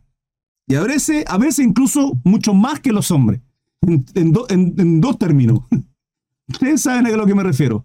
Y 0.67 0.77
a 0.77 0.83
veces, 0.83 1.25
a 1.29 1.37
veces 1.37 1.67
incluso 1.67 2.19
mucho 2.25 2.55
más 2.55 2.81
que 2.81 2.91
los 2.91 3.11
hombres. 3.11 3.43
En, 3.83 4.33
dos 5.01 5.19
términos. 5.19 5.61
Ustedes 6.49 6.81
saben 6.81 7.07
a 7.07 7.11
lo 7.11 7.27
que 7.27 7.35
me 7.35 7.43
refiero. 7.43 7.85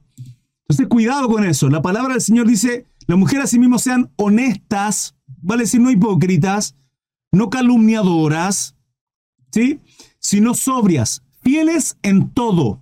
Entonces, 0.61 0.87
cuidado 0.87 1.27
con 1.27 1.43
eso. 1.43 1.69
La 1.69 1.81
palabra 1.81 2.13
del 2.13 2.21
Señor 2.21 2.47
dice, 2.47 2.85
las 3.05 3.17
mujeres 3.17 3.49
sí 3.49 3.59
mismo 3.59 3.79
sean 3.79 4.11
honestas, 4.15 5.17
vale 5.41 5.63
decir 5.63 5.81
no 5.81 5.91
hipócritas, 5.91 6.77
no 7.33 7.49
calumniadoras, 7.49 8.77
¿sí? 9.51 9.81
Sino 10.19 10.53
sobrias, 10.53 11.21
fieles 11.41 11.97
en 12.01 12.29
todo. 12.29 12.80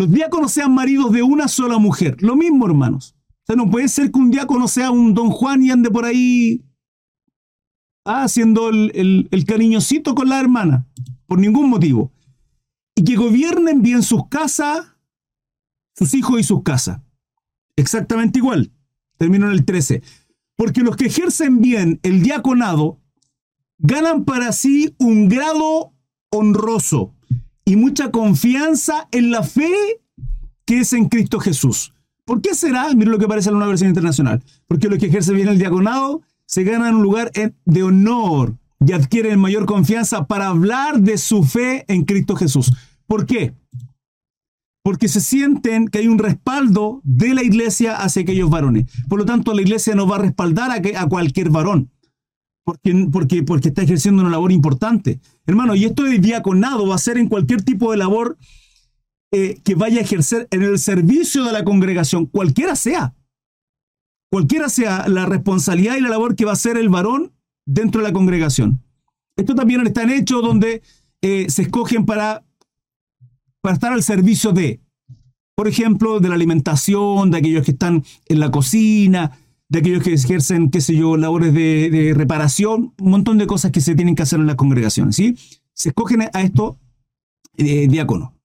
Los 0.00 0.10
diáconos 0.10 0.52
sean 0.52 0.72
maridos 0.72 1.12
de 1.12 1.22
una 1.22 1.46
sola 1.46 1.76
mujer. 1.76 2.16
Lo 2.22 2.34
mismo, 2.34 2.64
hermanos. 2.64 3.14
O 3.42 3.46
sea, 3.46 3.54
no 3.54 3.70
puede 3.70 3.86
ser 3.86 4.10
que 4.10 4.18
un 4.18 4.30
diácono 4.30 4.66
sea 4.66 4.90
un 4.90 5.12
don 5.12 5.28
Juan 5.28 5.62
y 5.62 5.70
ande 5.70 5.90
por 5.90 6.06
ahí 6.06 6.64
haciendo 8.06 8.70
el, 8.70 9.28
el, 9.30 9.44
cariñosito 9.44 10.14
con 10.14 10.30
la 10.30 10.40
hermana, 10.40 10.88
por 11.26 11.38
ningún 11.38 11.68
motivo. 11.68 12.14
Y 12.94 13.04
que 13.04 13.14
gobiernen 13.14 13.82
bien 13.82 14.02
sus 14.02 14.26
casas, 14.28 14.86
sus 15.94 16.14
hijos 16.14 16.40
y 16.40 16.44
sus 16.44 16.62
casas. 16.62 17.02
Exactamente 17.76 18.38
igual. 18.38 18.72
Termino 19.18 19.48
en 19.48 19.52
el 19.52 19.66
13. 19.66 20.02
Porque 20.56 20.80
los 20.80 20.96
que 20.96 21.08
ejercen 21.08 21.60
bien 21.60 22.00
el 22.02 22.22
diaconado 22.22 23.02
ganan 23.76 24.24
para 24.24 24.52
sí 24.52 24.94
un 24.98 25.28
grado 25.28 25.92
honroso 26.30 27.14
y 27.70 27.76
mucha 27.76 28.10
confianza 28.10 29.06
en 29.12 29.30
la 29.30 29.44
fe 29.44 29.72
que 30.64 30.80
es 30.80 30.92
en 30.92 31.08
Cristo 31.08 31.38
Jesús. 31.38 31.94
¿Por 32.24 32.42
qué 32.42 32.52
será? 32.56 32.92
Mira 32.96 33.12
lo 33.12 33.18
que 33.18 33.26
aparece 33.26 33.48
en 33.48 33.54
una 33.54 33.68
versión 33.68 33.90
internacional. 33.90 34.42
Porque 34.66 34.88
los 34.88 34.98
que 34.98 35.06
ejercen 35.06 35.36
bien 35.36 35.46
el 35.46 35.58
diaconado 35.58 36.20
se 36.46 36.64
ganan 36.64 36.96
un 36.96 37.02
lugar 37.02 37.30
de 37.64 37.82
honor 37.84 38.56
y 38.84 38.90
adquieren 38.90 39.38
mayor 39.38 39.66
confianza 39.66 40.26
para 40.26 40.48
hablar 40.48 40.98
de 40.98 41.16
su 41.16 41.44
fe 41.44 41.84
en 41.86 42.04
Cristo 42.04 42.34
Jesús. 42.34 42.72
¿Por 43.06 43.24
qué? 43.24 43.54
Porque 44.82 45.06
se 45.06 45.20
sienten 45.20 45.86
que 45.86 45.98
hay 45.98 46.08
un 46.08 46.18
respaldo 46.18 47.00
de 47.04 47.34
la 47.34 47.44
iglesia 47.44 47.98
hacia 47.98 48.22
aquellos 48.22 48.50
varones. 48.50 48.90
Por 49.08 49.20
lo 49.20 49.26
tanto, 49.26 49.54
la 49.54 49.62
iglesia 49.62 49.94
no 49.94 50.08
va 50.08 50.16
a 50.16 50.22
respaldar 50.22 50.72
a, 50.72 51.06
cualquier 51.06 51.50
varón. 51.50 51.88
Porque, 52.70 53.08
porque, 53.10 53.42
porque 53.42 53.68
está 53.68 53.82
ejerciendo 53.82 54.22
una 54.22 54.30
labor 54.30 54.52
importante. 54.52 55.20
Hermano, 55.46 55.74
y 55.74 55.84
esto 55.84 56.04
de 56.04 56.18
diaconado 56.18 56.86
va 56.86 56.94
a 56.94 56.98
ser 56.98 57.18
en 57.18 57.28
cualquier 57.28 57.62
tipo 57.62 57.90
de 57.90 57.96
labor 57.96 58.38
eh, 59.32 59.60
que 59.64 59.74
vaya 59.74 59.98
a 59.98 60.02
ejercer 60.02 60.46
en 60.50 60.62
el 60.62 60.78
servicio 60.78 61.44
de 61.44 61.52
la 61.52 61.64
congregación, 61.64 62.26
cualquiera 62.26 62.76
sea 62.76 63.14
cualquiera 64.30 64.68
sea 64.68 65.08
la 65.08 65.26
responsabilidad 65.26 65.96
y 65.96 66.00
la 66.00 66.08
labor 66.08 66.36
que 66.36 66.44
va 66.44 66.52
a 66.52 66.54
hacer 66.54 66.76
el 66.76 66.88
varón 66.88 67.32
dentro 67.66 68.00
de 68.00 68.08
la 68.08 68.12
congregación. 68.12 68.82
Esto 69.36 69.54
también 69.54 69.84
está 69.86 70.02
en 70.02 70.10
hecho 70.10 70.40
donde 70.40 70.82
eh, 71.20 71.46
se 71.50 71.62
escogen 71.62 72.06
para, 72.06 72.44
para 73.60 73.74
estar 73.74 73.92
al 73.92 74.02
servicio 74.02 74.52
de, 74.52 74.80
por 75.56 75.66
ejemplo, 75.66 76.20
de 76.20 76.28
la 76.28 76.36
alimentación, 76.36 77.30
de 77.30 77.38
aquellos 77.38 77.64
que 77.64 77.72
están 77.72 78.04
en 78.26 78.40
la 78.40 78.50
cocina, 78.50 79.32
de 79.70 79.78
aquellos 79.78 80.02
que 80.02 80.12
ejercen, 80.12 80.68
qué 80.70 80.80
sé 80.80 80.96
yo, 80.96 81.16
labores 81.16 81.54
de, 81.54 82.12
reparación, 82.14 82.92
un 82.98 83.10
montón 83.10 83.38
de 83.38 83.46
cosas 83.46 83.70
que 83.70 83.80
se 83.80 83.94
tienen 83.94 84.16
que 84.16 84.22
hacer 84.22 84.40
en 84.40 84.46
las 84.48 84.56
congregaciones, 84.56 85.14
¿sí? 85.14 85.36
Se 85.72 85.90
escogen 85.90 86.22
a 86.22 86.42
esto 86.42 86.78
eh, 87.56 87.86
diácono. 87.88 88.36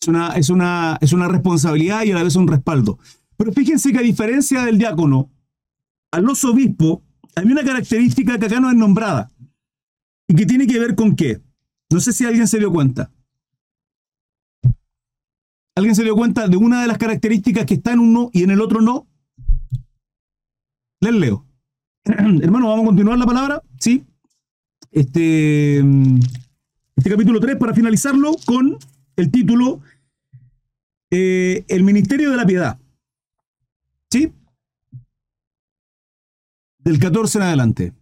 Es 0.00 0.08
una, 0.08 0.28
es, 0.36 0.50
una, 0.50 0.98
es 1.00 1.14
una 1.14 1.28
responsabilidad 1.28 2.04
y 2.04 2.12
a 2.12 2.16
la 2.16 2.22
vez 2.22 2.36
un 2.36 2.46
respaldo. 2.46 2.98
Pero 3.38 3.52
fíjense 3.52 3.90
que 3.90 3.98
a 3.98 4.02
diferencia 4.02 4.64
del 4.66 4.76
diácono, 4.76 5.30
al 6.12 6.28
obispo, 6.28 7.02
hay 7.34 7.46
una 7.46 7.64
característica 7.64 8.38
que 8.38 8.46
acá 8.46 8.60
no 8.60 8.68
es 8.68 8.76
nombrada 8.76 9.30
y 10.28 10.34
que 10.34 10.44
tiene 10.44 10.66
que 10.66 10.78
ver 10.78 10.94
con 10.94 11.16
qué. 11.16 11.40
No 11.90 12.00
sé 12.00 12.12
si 12.12 12.26
alguien 12.26 12.46
se 12.46 12.58
dio 12.58 12.70
cuenta. 12.70 13.10
¿Alguien 15.74 15.94
se 15.94 16.02
dio 16.02 16.14
cuenta 16.14 16.48
de 16.48 16.58
una 16.58 16.82
de 16.82 16.88
las 16.88 16.98
características 16.98 17.64
que 17.64 17.74
está 17.74 17.92
en 17.92 18.00
uno 18.00 18.28
y 18.34 18.42
en 18.42 18.50
el 18.50 18.60
otro 18.60 18.82
no? 18.82 19.08
Les 21.02 21.12
leo. 21.12 21.44
Hermano, 22.04 22.68
vamos 22.68 22.84
a 22.84 22.86
continuar 22.86 23.18
la 23.18 23.26
palabra. 23.26 23.62
Sí. 23.80 24.04
Este, 24.92 25.78
este 25.78 27.10
capítulo 27.10 27.40
3, 27.40 27.56
para 27.56 27.74
finalizarlo, 27.74 28.36
con 28.46 28.78
el 29.16 29.30
título 29.32 29.80
eh, 31.10 31.64
El 31.66 31.82
Ministerio 31.82 32.30
de 32.30 32.36
la 32.36 32.46
Piedad. 32.46 32.78
¿Sí? 34.10 34.32
Del 36.78 37.00
14 37.00 37.38
en 37.38 37.44
adelante. 37.44 37.92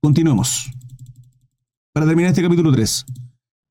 Continuemos. 0.00 0.70
Para 1.92 2.06
terminar 2.06 2.30
este 2.30 2.42
capítulo 2.42 2.70
3. 2.70 3.04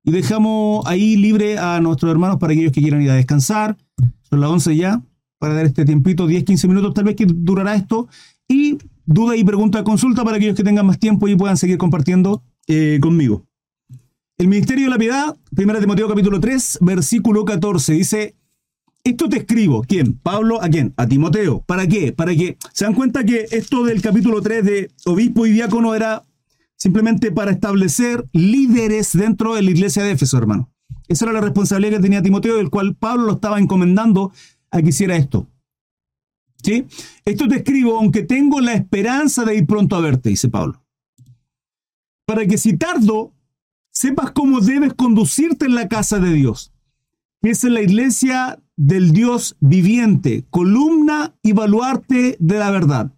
Y 0.03 0.11
dejamos 0.11 0.85
ahí 0.87 1.15
libre 1.15 1.57
a 1.57 1.79
nuestros 1.79 2.11
hermanos 2.11 2.37
para 2.37 2.51
aquellos 2.51 2.73
que 2.73 2.81
quieran 2.81 3.01
ir 3.01 3.11
a 3.11 3.15
descansar. 3.15 3.77
Son 4.23 4.41
las 4.41 4.49
11 4.49 4.75
ya. 4.75 5.01
Para 5.39 5.55
dar 5.55 5.65
este 5.65 5.85
tiempito, 5.85 6.27
10-15 6.27 6.67
minutos 6.67 6.93
tal 6.93 7.05
vez 7.05 7.15
que 7.15 7.25
durará 7.25 7.75
esto. 7.75 8.07
Y 8.47 8.77
duda 9.05 9.35
y 9.35 9.43
pregunta, 9.43 9.83
consulta 9.83 10.23
para 10.23 10.37
aquellos 10.37 10.55
que 10.55 10.63
tengan 10.63 10.85
más 10.85 10.99
tiempo 10.99 11.27
y 11.27 11.35
puedan 11.35 11.57
seguir 11.57 11.77
compartiendo 11.77 12.43
eh, 12.67 12.99
conmigo. 13.01 13.45
El 14.37 14.47
ministerio 14.47 14.85
de 14.85 14.91
la 14.91 14.97
piedad, 14.97 15.37
1 15.57 15.79
Timoteo 15.79 16.07
capítulo 16.07 16.39
3, 16.39 16.79
versículo 16.81 17.43
14, 17.43 17.93
dice, 17.93 18.35
esto 19.03 19.27
te 19.29 19.37
escribo, 19.37 19.83
¿quién? 19.87 20.13
Pablo, 20.13 20.61
¿a 20.61 20.69
quién? 20.69 20.93
A 20.97 21.07
Timoteo. 21.07 21.63
¿Para 21.65 21.87
qué? 21.87 22.13
Para 22.13 22.35
que 22.35 22.57
se 22.73 22.85
dan 22.85 22.93
cuenta 22.93 23.23
que 23.23 23.47
esto 23.51 23.83
del 23.83 24.01
capítulo 24.01 24.41
3 24.41 24.63
de 24.63 24.91
obispo 25.05 25.45
y 25.45 25.51
diácono 25.51 25.95
era 25.95 26.25
simplemente 26.75 27.31
para 27.31 27.51
establecer 27.51 28.25
líderes 28.31 29.11
dentro 29.13 29.55
de 29.55 29.61
la 29.61 29.71
iglesia 29.71 30.03
de 30.03 30.11
Éfeso, 30.11 30.37
hermano. 30.37 30.71
Esa 31.07 31.25
era 31.25 31.33
la 31.33 31.41
responsabilidad 31.41 31.97
que 31.97 32.03
tenía 32.03 32.21
Timoteo, 32.21 32.57
del 32.57 32.69
cual 32.69 32.95
Pablo 32.95 33.25
lo 33.25 33.33
estaba 33.33 33.59
encomendando 33.59 34.31
a 34.71 34.81
que 34.81 34.89
hiciera 34.89 35.15
esto. 35.15 35.47
¿Sí? 36.63 36.85
Esto 37.23 37.47
te 37.47 37.57
escribo, 37.57 37.97
aunque 37.97 38.23
tengo 38.23 38.59
la 38.59 38.73
esperanza 38.73 39.45
de 39.45 39.55
ir 39.55 39.65
pronto 39.65 39.95
a 39.95 40.01
verte, 40.01 40.29
dice 40.29 40.49
Pablo. 40.49 40.83
Para 42.25 42.45
que 42.45 42.57
si 42.57 42.77
tardo, 42.77 43.33
sepas 43.91 44.31
cómo 44.31 44.59
debes 44.59 44.93
conducirte 44.93 45.65
en 45.65 45.75
la 45.75 45.87
casa 45.87 46.19
de 46.19 46.33
Dios, 46.33 46.73
que 47.41 47.51
es 47.51 47.63
la 47.63 47.81
iglesia 47.81 48.61
del 48.75 49.13
Dios 49.13 49.57
viviente, 49.61 50.45
columna 50.49 51.37
y 51.41 51.53
baluarte 51.53 52.35
de 52.39 52.59
la 52.59 52.71
verdad. 52.71 53.15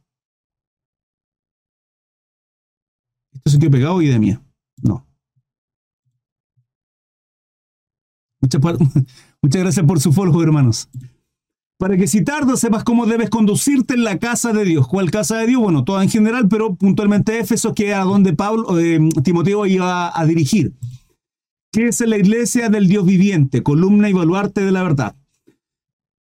Esto 3.34 3.50
se 3.50 3.60
quedó 3.60 3.72
pegado 3.72 4.02
y 4.04 4.08
de 4.08 4.20
mía. 4.20 4.42
No. 4.84 5.08
Muchas, 8.40 8.62
muchas 9.42 9.62
gracias 9.62 9.86
por 9.86 10.00
su 10.00 10.14
follow, 10.14 10.42
hermanos 10.42 10.90
para 11.82 11.98
que 11.98 12.06
si 12.06 12.24
tardo 12.24 12.58
sepas 12.58 12.84
cómo 12.84 13.08
debes 13.08 13.32
conducirte 13.32 13.96
en 13.96 14.04
la 14.04 14.20
casa 14.20 14.54
de 14.54 14.66
Dios. 14.66 14.88
¿Cuál 14.88 15.10
casa 15.10 15.38
de 15.38 15.48
Dios? 15.48 15.64
Bueno, 15.64 15.84
toda 15.84 16.04
en 16.04 16.12
general, 16.12 16.48
pero 16.48 16.76
puntualmente 16.76 17.40
Éfeso, 17.40 17.74
que 17.74 17.90
es 17.90 17.96
a 17.96 18.02
donde 18.02 18.34
Pablo, 18.34 18.78
eh, 18.78 19.00
Timoteo 19.24 19.66
iba 19.66 20.16
a 20.16 20.26
dirigir. 20.28 20.76
Que 21.72 21.88
es 21.88 22.00
la 22.02 22.18
iglesia 22.18 22.70
del 22.70 22.88
Dios 22.88 23.04
viviente, 23.04 23.64
columna 23.64 24.10
y 24.10 24.14
baluarte 24.14 24.62
de 24.62 24.72
la 24.72 24.84
verdad. 24.84 25.16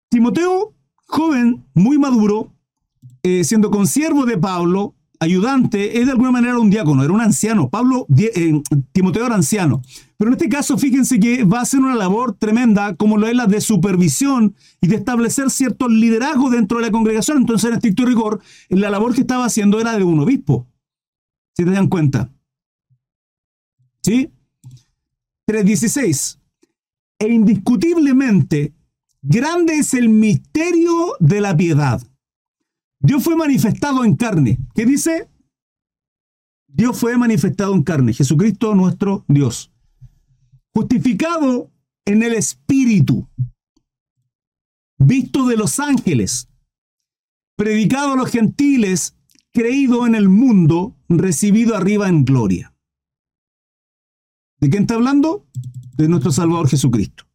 Timoteo, 0.09 0.73
joven, 1.05 1.65
muy 1.73 1.97
maduro, 1.97 2.51
eh, 3.23 3.45
siendo 3.45 3.71
consiervo 3.71 4.25
de 4.25 4.37
Pablo, 4.37 4.95
ayudante, 5.19 5.99
es 5.99 6.05
de 6.05 6.11
alguna 6.11 6.31
manera 6.31 6.59
un 6.59 6.69
diácono, 6.69 7.03
era 7.03 7.13
un 7.13 7.21
anciano. 7.21 7.69
Pablo, 7.69 8.05
eh, 8.17 8.61
Timoteo 8.91 9.25
era 9.25 9.35
anciano. 9.35 9.81
Pero 10.17 10.29
en 10.29 10.33
este 10.33 10.49
caso, 10.49 10.77
fíjense 10.77 11.19
que 11.19 11.43
va 11.43 11.61
a 11.61 11.65
ser 11.65 11.79
una 11.79 11.95
labor 11.95 12.35
tremenda, 12.37 12.95
como 12.95 13.17
lo 13.17 13.27
es 13.27 13.35
la 13.35 13.45
de 13.45 13.61
supervisión 13.61 14.55
y 14.81 14.87
de 14.87 14.95
establecer 14.95 15.49
cierto 15.49 15.87
liderazgo 15.87 16.49
dentro 16.49 16.77
de 16.77 16.85
la 16.85 16.91
congregación. 16.91 17.37
Entonces, 17.37 17.69
en 17.69 17.75
estricto 17.75 18.05
rigor, 18.05 18.41
la 18.69 18.89
labor 18.89 19.13
que 19.13 19.21
estaba 19.21 19.45
haciendo 19.45 19.79
era 19.79 19.97
de 19.97 20.03
un 20.03 20.19
obispo. 20.19 20.67
Si 21.55 21.63
te 21.65 21.71
dan 21.71 21.87
cuenta. 21.87 22.31
¿Sí? 24.01 24.31
3.16. 25.47 26.39
E 27.19 27.27
indiscutiblemente, 27.27 28.73
grande 29.21 29.77
es 29.77 29.93
el 29.93 30.09
misterio 30.09 31.15
de 31.19 31.41
la 31.41 31.55
piedad. 31.55 32.01
Dios 32.99 33.23
fue 33.23 33.35
manifestado 33.35 34.03
en 34.03 34.15
carne. 34.15 34.57
¿Qué 34.73 34.85
dice? 34.85 35.29
Dios 36.67 36.99
fue 36.99 37.17
manifestado 37.17 37.73
en 37.73 37.83
carne. 37.83 38.13
Jesucristo 38.13 38.75
nuestro 38.75 39.23
Dios. 39.27 39.71
Justificado 40.73 41.71
en 42.05 42.23
el 42.23 42.33
Espíritu. 42.33 43.27
Visto 44.97 45.47
de 45.47 45.57
los 45.57 45.79
ángeles. 45.79 46.49
Predicado 47.55 48.13
a 48.13 48.15
los 48.15 48.29
gentiles. 48.29 49.15
Creído 49.53 50.05
en 50.05 50.15
el 50.15 50.29
mundo. 50.29 50.95
Recibido 51.07 51.75
arriba 51.75 52.09
en 52.09 52.25
gloria. 52.25 52.73
¿De 54.59 54.69
quién 54.69 54.83
está 54.83 54.95
hablando? 54.95 55.47
De 55.95 56.07
nuestro 56.07 56.31
Salvador 56.31 56.67
Jesucristo. 56.67 57.26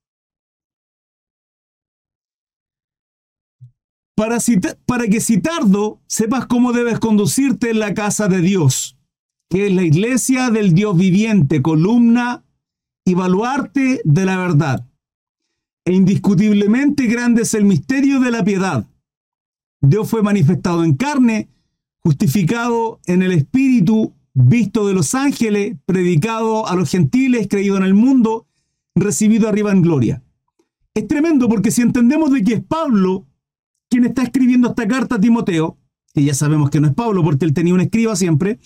Para, 4.87 5.07
que 5.09 5.21
si 5.21 5.41
tardo 5.41 6.00
sepas 6.06 6.47
cómo 6.47 6.73
debes 6.73 6.99
conducirte 6.99 7.71
en 7.71 7.78
la 7.78 7.95
casa 7.95 8.28
de 8.28 8.41
Dios, 8.41 8.97
que 9.49 9.67
es 9.67 9.73
la 9.73 9.82
iglesia 9.82 10.50
del 10.50 10.75
Dios 10.75 10.97
viviente, 10.97 11.63
columna 11.63 12.45
y 13.04 13.15
baluarte 13.15 14.00
de 14.04 14.25
la 14.25 14.39
verdad. 14.39 14.87
E 15.85 15.93
indiscutiblemente 15.93 17.06
grande 17.06 17.43
es 17.43 17.54
el 17.54 17.65
misterio 17.65 18.21
de 18.21 18.30
la 18.30 18.45
piedad. 18.45 18.87
Dios 19.80 20.08
fue 20.08 20.23
manifestado 20.23 20.85
en 20.85 20.95
carne, 20.95 21.49
justificado 22.04 23.00
en 23.06 23.23
el 23.23 23.32
Espíritu, 23.32 24.15
visto 24.35 24.87
de 24.87 24.95
los 24.95 25.15
ángeles, 25.15 25.76
predicado 25.85 26.69
a 26.69 26.76
los 26.76 26.89
gentiles, 26.91 27.49
creído 27.49 27.76
en 27.76 27.82
el 27.82 27.95
mundo, 27.95 28.47
recibido 28.95 29.49
arriba 29.49 29.73
en 29.73 29.82
gloria. 29.82 30.23
Es 30.95 31.08
tremendo 31.08 31.49
porque 31.49 31.71
si 31.71 31.82
entendemos 31.82 32.30
de 32.30 32.45
que 32.45 32.54
es 32.54 32.63
Pablo 32.63 33.26
quien 33.93 34.07
está 34.07 34.23
escribiendo 34.23 34.71
esta 34.71 34.89
carta 34.89 35.17
a 35.17 35.21
Timoteo, 35.21 35.76
que 36.15 36.25
ya 36.25 36.33
sabemos 36.33 36.71
que 36.71 36.81
no 36.81 36.89
es 36.89 36.95
Pablo 36.95 37.23
porque 37.23 37.45
él 37.45 37.52
tenía 37.52 37.75
un 37.75 37.83
escriba 37.83 38.17
siempre, 38.17 38.59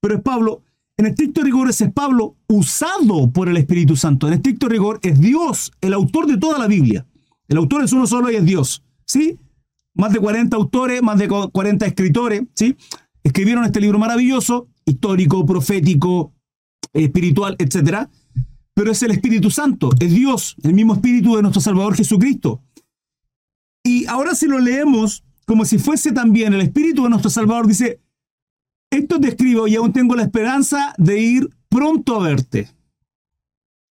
pero 0.00 0.14
es 0.14 0.22
Pablo, 0.22 0.62
en 0.96 1.04
estricto 1.04 1.42
rigor 1.42 1.68
ese 1.68 1.84
es 1.84 1.92
Pablo 1.92 2.38
usado 2.48 3.30
por 3.30 3.50
el 3.50 3.58
Espíritu 3.58 3.94
Santo. 3.94 4.26
En 4.26 4.32
estricto 4.32 4.70
rigor 4.70 4.98
es 5.02 5.20
Dios, 5.20 5.70
el 5.82 5.92
autor 5.92 6.26
de 6.26 6.38
toda 6.38 6.58
la 6.58 6.66
Biblia. 6.66 7.06
El 7.46 7.58
autor 7.58 7.84
es 7.84 7.92
uno 7.92 8.06
solo 8.06 8.30
y 8.30 8.36
es 8.36 8.44
Dios. 8.46 8.82
¿Sí? 9.04 9.38
Más 9.94 10.14
de 10.14 10.18
40 10.18 10.56
autores, 10.56 11.02
más 11.02 11.18
de 11.18 11.28
40 11.28 11.84
escritores, 11.84 12.42
¿sí? 12.54 12.74
Escribieron 13.22 13.66
este 13.66 13.82
libro 13.82 13.98
maravilloso, 13.98 14.68
histórico, 14.86 15.44
profético, 15.44 16.32
espiritual, 16.94 17.54
etc. 17.58 18.08
Pero 18.72 18.92
es 18.92 19.02
el 19.02 19.10
Espíritu 19.10 19.50
Santo, 19.50 19.90
es 20.00 20.10
Dios, 20.10 20.56
el 20.62 20.72
mismo 20.72 20.94
Espíritu 20.94 21.36
de 21.36 21.42
nuestro 21.42 21.60
Salvador 21.60 21.96
Jesucristo. 21.96 22.62
Y 23.84 24.06
ahora 24.06 24.34
si 24.34 24.46
lo 24.46 24.58
leemos 24.58 25.24
como 25.46 25.64
si 25.64 25.78
fuese 25.78 26.12
también 26.12 26.54
el 26.54 26.60
Espíritu 26.60 27.02
de 27.02 27.10
nuestro 27.10 27.28
Salvador, 27.28 27.66
dice, 27.66 28.00
esto 28.88 29.18
te 29.18 29.28
escribo 29.28 29.66
y 29.66 29.74
aún 29.74 29.92
tengo 29.92 30.14
la 30.14 30.22
esperanza 30.22 30.94
de 30.96 31.20
ir 31.20 31.50
pronto 31.68 32.20
a 32.20 32.28
verte. 32.28 32.68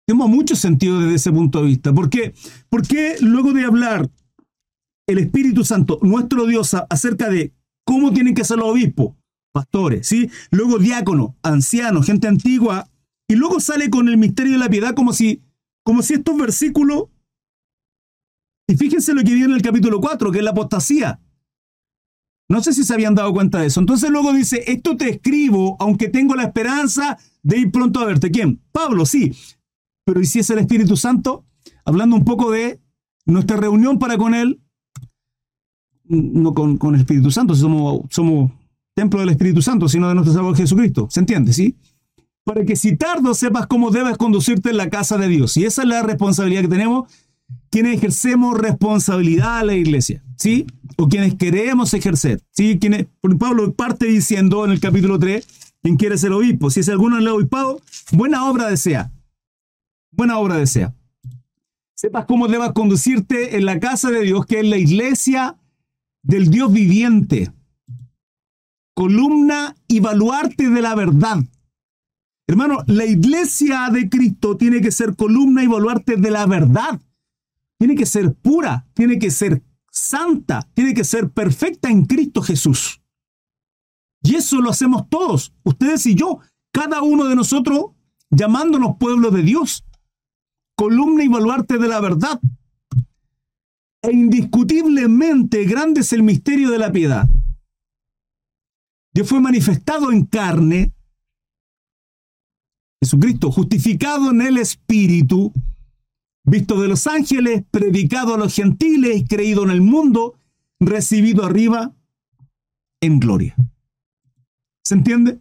Tenemos 0.08 0.30
mucho 0.30 0.56
sentido 0.56 1.02
desde 1.02 1.16
ese 1.16 1.32
punto 1.32 1.60
de 1.60 1.68
vista. 1.68 1.94
¿Por 1.94 2.10
qué? 2.10 2.34
Porque 2.70 3.18
luego 3.20 3.52
de 3.52 3.66
hablar 3.66 4.10
el 5.06 5.18
Espíritu 5.18 5.66
Santo, 5.66 6.00
nuestro 6.02 6.46
Dios, 6.46 6.76
acerca 6.90 7.30
de 7.30 7.54
cómo 7.84 8.14
tienen 8.14 8.36
que 8.36 8.46
ser 8.46 8.58
los 8.58 8.70
obispos, 8.70 9.16
pastores, 9.52 10.08
¿sí? 10.08 10.30
Luego 10.52 10.78
diácono, 10.78 11.36
ancianos, 11.44 12.06
gente 12.06 12.28
antigua, 12.28 12.90
y 13.28 13.36
luego 13.36 13.60
sale 13.60 13.90
con 13.90 14.08
el 14.08 14.18
misterio 14.18 14.54
de 14.54 14.60
la 14.60 14.70
piedad 14.70 14.96
como 14.96 15.12
si, 15.12 15.42
como 15.84 16.04
si 16.04 16.14
estos 16.14 16.38
versículos 16.38 17.10
y 18.70 18.78
fíjense 18.78 19.16
lo 19.16 19.24
que 19.24 19.34
viene 19.34 19.46
en 19.46 19.54
el 19.54 19.64
capítulo 19.64 20.00
4, 20.00 20.32
que 20.32 20.38
es 20.38 20.44
la 20.44 20.52
apostasía. 20.52 21.20
No 22.48 22.62
sé 22.62 22.72
si 22.72 22.84
se 22.84 22.94
habían 22.94 23.16
dado 23.16 23.34
cuenta 23.34 23.60
de 23.60 23.66
eso. 23.66 23.80
Entonces 23.80 24.12
luego 24.12 24.32
dice, 24.32 24.64
esto 24.68 24.96
te 24.96 25.10
escribo, 25.10 25.76
aunque 25.80 26.08
tengo 26.08 26.36
la 26.36 26.44
esperanza 26.44 27.18
de 27.42 27.58
ir 27.58 27.72
pronto 27.72 28.00
a 28.00 28.06
verte. 28.06 28.30
¿Quién? 28.30 28.62
Pablo, 28.72 29.08
sí. 29.08 29.34
Pero 30.06 30.22
¿y 30.22 30.28
si 30.28 30.38
es 30.38 30.50
el 30.52 30.60
Espíritu 30.60 30.96
Santo? 30.98 31.46
Hablando 31.84 32.16
un 32.16 32.24
poco 32.24 32.52
de 32.52 32.80
nuestra 33.26 33.58
reunión 33.58 33.98
para 33.98 34.20
con 34.20 34.36
Él, 34.36 34.62
no 36.04 36.54
con, 36.54 36.78
con 36.78 36.94
el 36.94 37.02
Espíritu 37.02 37.32
Santo, 37.32 37.56
somos, 37.56 38.02
somos 38.12 38.52
templo 38.94 39.20
del 39.20 39.30
Espíritu 39.30 39.64
Santo, 39.64 39.90
sino 39.90 40.10
de 40.10 40.14
nuestro 40.14 40.32
Salvador 40.32 40.58
Jesucristo. 40.58 41.08
¿Se 41.10 41.22
entiende? 41.22 41.54
¿Sí? 41.54 41.76
Para 42.44 42.64
que 42.66 42.76
si 42.76 42.96
tardo 42.96 43.34
sepas 43.34 43.66
cómo 43.66 43.90
debes 43.90 44.16
conducirte 44.18 44.70
en 44.70 44.78
la 44.78 44.92
casa 44.92 45.18
de 45.18 45.28
Dios. 45.28 45.58
Y 45.58 45.66
esa 45.66 45.82
es 45.82 45.88
la 45.88 46.04
responsabilidad 46.04 46.62
que 46.62 46.68
tenemos 46.68 47.12
quienes 47.70 47.98
ejercemos 47.98 48.58
responsabilidad 48.58 49.60
a 49.60 49.64
la 49.64 49.76
iglesia, 49.76 50.24
¿sí? 50.38 50.66
O 50.98 51.08
quienes 51.08 51.36
queremos 51.36 51.94
ejercer, 51.94 52.42
¿sí? 52.52 52.80
Quienes, 52.80 53.08
Pablo 53.40 53.74
parte 53.74 54.08
diciendo 54.08 54.66
en 54.66 54.72
el 54.72 54.80
capítulo 54.80 55.20
3, 55.20 55.48
quien 55.82 55.98
quiere 55.98 56.18
ser 56.18 56.32
obispo, 56.32 56.70
si 56.70 56.82
es 56.82 56.90
alguno 56.90 57.18
en 57.18 57.24
el 57.24 57.30
obispado, 57.30 57.82
buena 58.12 58.50
obra 58.50 58.68
desea. 58.68 59.12
Buena 60.12 60.40
obra 60.40 60.58
desea. 60.58 60.94
Sepas 61.96 62.26
cómo 62.26 62.48
debas 62.48 62.74
conducirte 62.74 63.58
en 63.58 63.66
la 63.66 63.80
casa 63.80 64.10
de 64.10 64.22
Dios, 64.22 64.46
que 64.46 64.60
es 64.60 64.66
la 64.66 64.78
iglesia 64.78 65.58
del 66.24 66.50
Dios 66.50 66.72
viviente. 66.72 67.52
Columna 68.96 69.76
y 69.88 70.00
baluarte 70.00 70.70
de 70.70 70.82
la 70.82 70.96
verdad. 70.96 71.38
Hermano, 72.48 72.80
la 72.88 73.06
iglesia 73.06 73.90
de 73.92 74.10
Cristo 74.10 74.58
tiene 74.58 74.82
que 74.82 74.92
ser 74.92 75.16
columna 75.16 75.64
y 75.64 75.68
baluarte 75.68 76.18
de 76.18 76.32
la 76.32 76.46
verdad 76.48 77.00
tiene 77.80 77.96
que 77.96 78.06
ser 78.06 78.36
pura, 78.36 78.86
tiene 78.94 79.18
que 79.18 79.32
ser 79.32 79.64
santa, 79.90 80.70
tiene 80.74 80.94
que 80.94 81.04
ser 81.04 81.32
perfecta 81.32 81.90
en 81.90 82.06
Cristo 82.06 82.42
Jesús. 82.42 83.02
Y 84.22 84.36
eso 84.36 84.62
lo 84.62 84.70
hacemos 84.70 85.10
todos, 85.10 85.54
ustedes 85.64 86.06
y 86.06 86.14
yo, 86.14 86.40
cada 86.72 87.02
uno 87.02 87.26
de 87.26 87.36
nosotros 87.36 87.92
llamándonos 88.30 88.98
pueblo 88.98 89.32
de 89.32 89.42
Dios, 89.42 89.86
columna 90.76 91.24
y 91.24 91.30
baluarte 91.30 91.78
de 91.78 91.88
la 91.88 92.00
verdad. 92.02 92.40
E 94.02 94.12
indiscutiblemente 94.12 95.66
grande 95.66 96.02
es 96.02 96.14
el 96.14 96.22
misterio 96.22 96.70
de 96.70 96.78
la 96.78 96.92
piedad. 96.92 97.28
Dios 99.14 99.28
fue 99.28 99.40
manifestado 99.40 100.12
en 100.12 100.26
carne 100.26 100.94
Jesucristo, 103.02 103.52
justificado 103.52 104.32
en 104.32 104.42
el 104.42 104.58
Espíritu, 104.58 105.54
visto 106.50 106.80
de 106.82 106.88
los 106.88 107.08
ángeles, 107.08 107.64
predicado 107.72 108.34
a 108.34 108.38
los 108.38 108.54
gentiles, 108.54 109.24
creído 109.28 109.64
en 109.64 109.72
el 109.72 109.82
mundo, 109.82 110.38
recibido 110.80 111.46
arriba 111.46 111.96
en 113.02 113.20
gloria. 113.20 113.56
¿Se 114.84 114.96
entiende? 114.96 115.40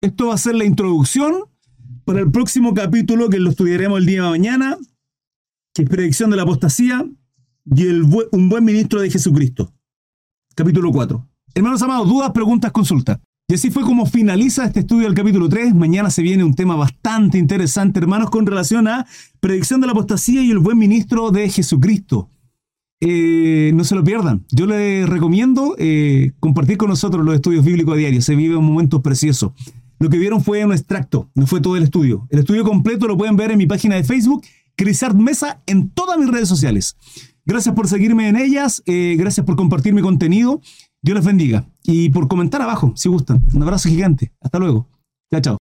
Esto 0.00 0.28
va 0.28 0.34
a 0.34 0.38
ser 0.38 0.54
la 0.54 0.64
introducción 0.64 1.44
para 2.04 2.20
el 2.20 2.30
próximo 2.30 2.74
capítulo 2.74 3.28
que 3.28 3.38
lo 3.38 3.50
estudiaremos 3.50 3.98
el 3.98 4.06
día 4.06 4.24
de 4.24 4.30
mañana, 4.30 4.78
que 5.74 5.82
es 5.82 5.88
predicción 5.88 6.30
de 6.30 6.36
la 6.36 6.42
apostasía 6.42 7.08
y 7.64 7.86
un 7.86 8.48
buen 8.48 8.64
ministro 8.64 9.00
de 9.00 9.10
Jesucristo. 9.10 9.72
Capítulo 10.54 10.90
4. 10.90 11.28
Hermanos 11.54 11.82
amados, 11.82 12.08
dudas, 12.08 12.30
preguntas, 12.32 12.72
consultas. 12.72 13.20
Y 13.52 13.54
así 13.54 13.70
fue 13.70 13.82
como 13.82 14.06
finaliza 14.06 14.64
este 14.64 14.80
estudio 14.80 15.04
del 15.04 15.14
capítulo 15.14 15.46
3. 15.46 15.74
Mañana 15.74 16.08
se 16.08 16.22
viene 16.22 16.42
un 16.42 16.54
tema 16.54 16.74
bastante 16.74 17.36
interesante, 17.36 17.98
hermanos, 17.98 18.30
con 18.30 18.46
relación 18.46 18.88
a 18.88 19.06
predicción 19.40 19.82
de 19.82 19.88
la 19.88 19.92
apostasía 19.92 20.42
y 20.42 20.50
el 20.50 20.58
buen 20.58 20.78
ministro 20.78 21.30
de 21.30 21.50
Jesucristo. 21.50 22.30
Eh, 23.02 23.72
no 23.74 23.84
se 23.84 23.94
lo 23.94 24.02
pierdan. 24.02 24.46
Yo 24.50 24.64
les 24.64 25.06
recomiendo 25.06 25.74
eh, 25.76 26.32
compartir 26.40 26.78
con 26.78 26.88
nosotros 26.88 27.26
los 27.26 27.34
estudios 27.34 27.62
bíblicos 27.62 27.92
a 27.92 27.98
diario. 27.98 28.22
Se 28.22 28.36
vive 28.36 28.56
un 28.56 28.64
momento 28.64 29.02
precioso. 29.02 29.52
Lo 29.98 30.08
que 30.08 30.16
vieron 30.16 30.42
fue 30.42 30.64
un 30.64 30.72
extracto, 30.72 31.28
no 31.34 31.46
fue 31.46 31.60
todo 31.60 31.76
el 31.76 31.82
estudio. 31.82 32.26
El 32.30 32.38
estudio 32.38 32.64
completo 32.64 33.06
lo 33.06 33.18
pueden 33.18 33.36
ver 33.36 33.50
en 33.50 33.58
mi 33.58 33.66
página 33.66 33.96
de 33.96 34.04
Facebook, 34.04 34.46
Crisart 34.76 35.14
Mesa, 35.14 35.60
en 35.66 35.90
todas 35.90 36.16
mis 36.18 36.30
redes 36.30 36.48
sociales. 36.48 36.96
Gracias 37.44 37.74
por 37.74 37.86
seguirme 37.86 38.28
en 38.28 38.36
ellas, 38.36 38.82
eh, 38.86 39.14
gracias 39.18 39.44
por 39.44 39.56
compartir 39.56 39.92
mi 39.92 40.00
contenido. 40.00 40.62
Dios 41.02 41.16
les 41.16 41.24
bendiga. 41.24 41.66
Y 41.82 42.10
por 42.10 42.28
comentar 42.28 42.62
abajo, 42.62 42.92
si 42.94 43.08
gustan. 43.08 43.42
Un 43.52 43.62
abrazo 43.62 43.88
gigante. 43.88 44.32
Hasta 44.40 44.58
luego. 44.58 44.88
Chao, 45.30 45.40
chao. 45.40 45.61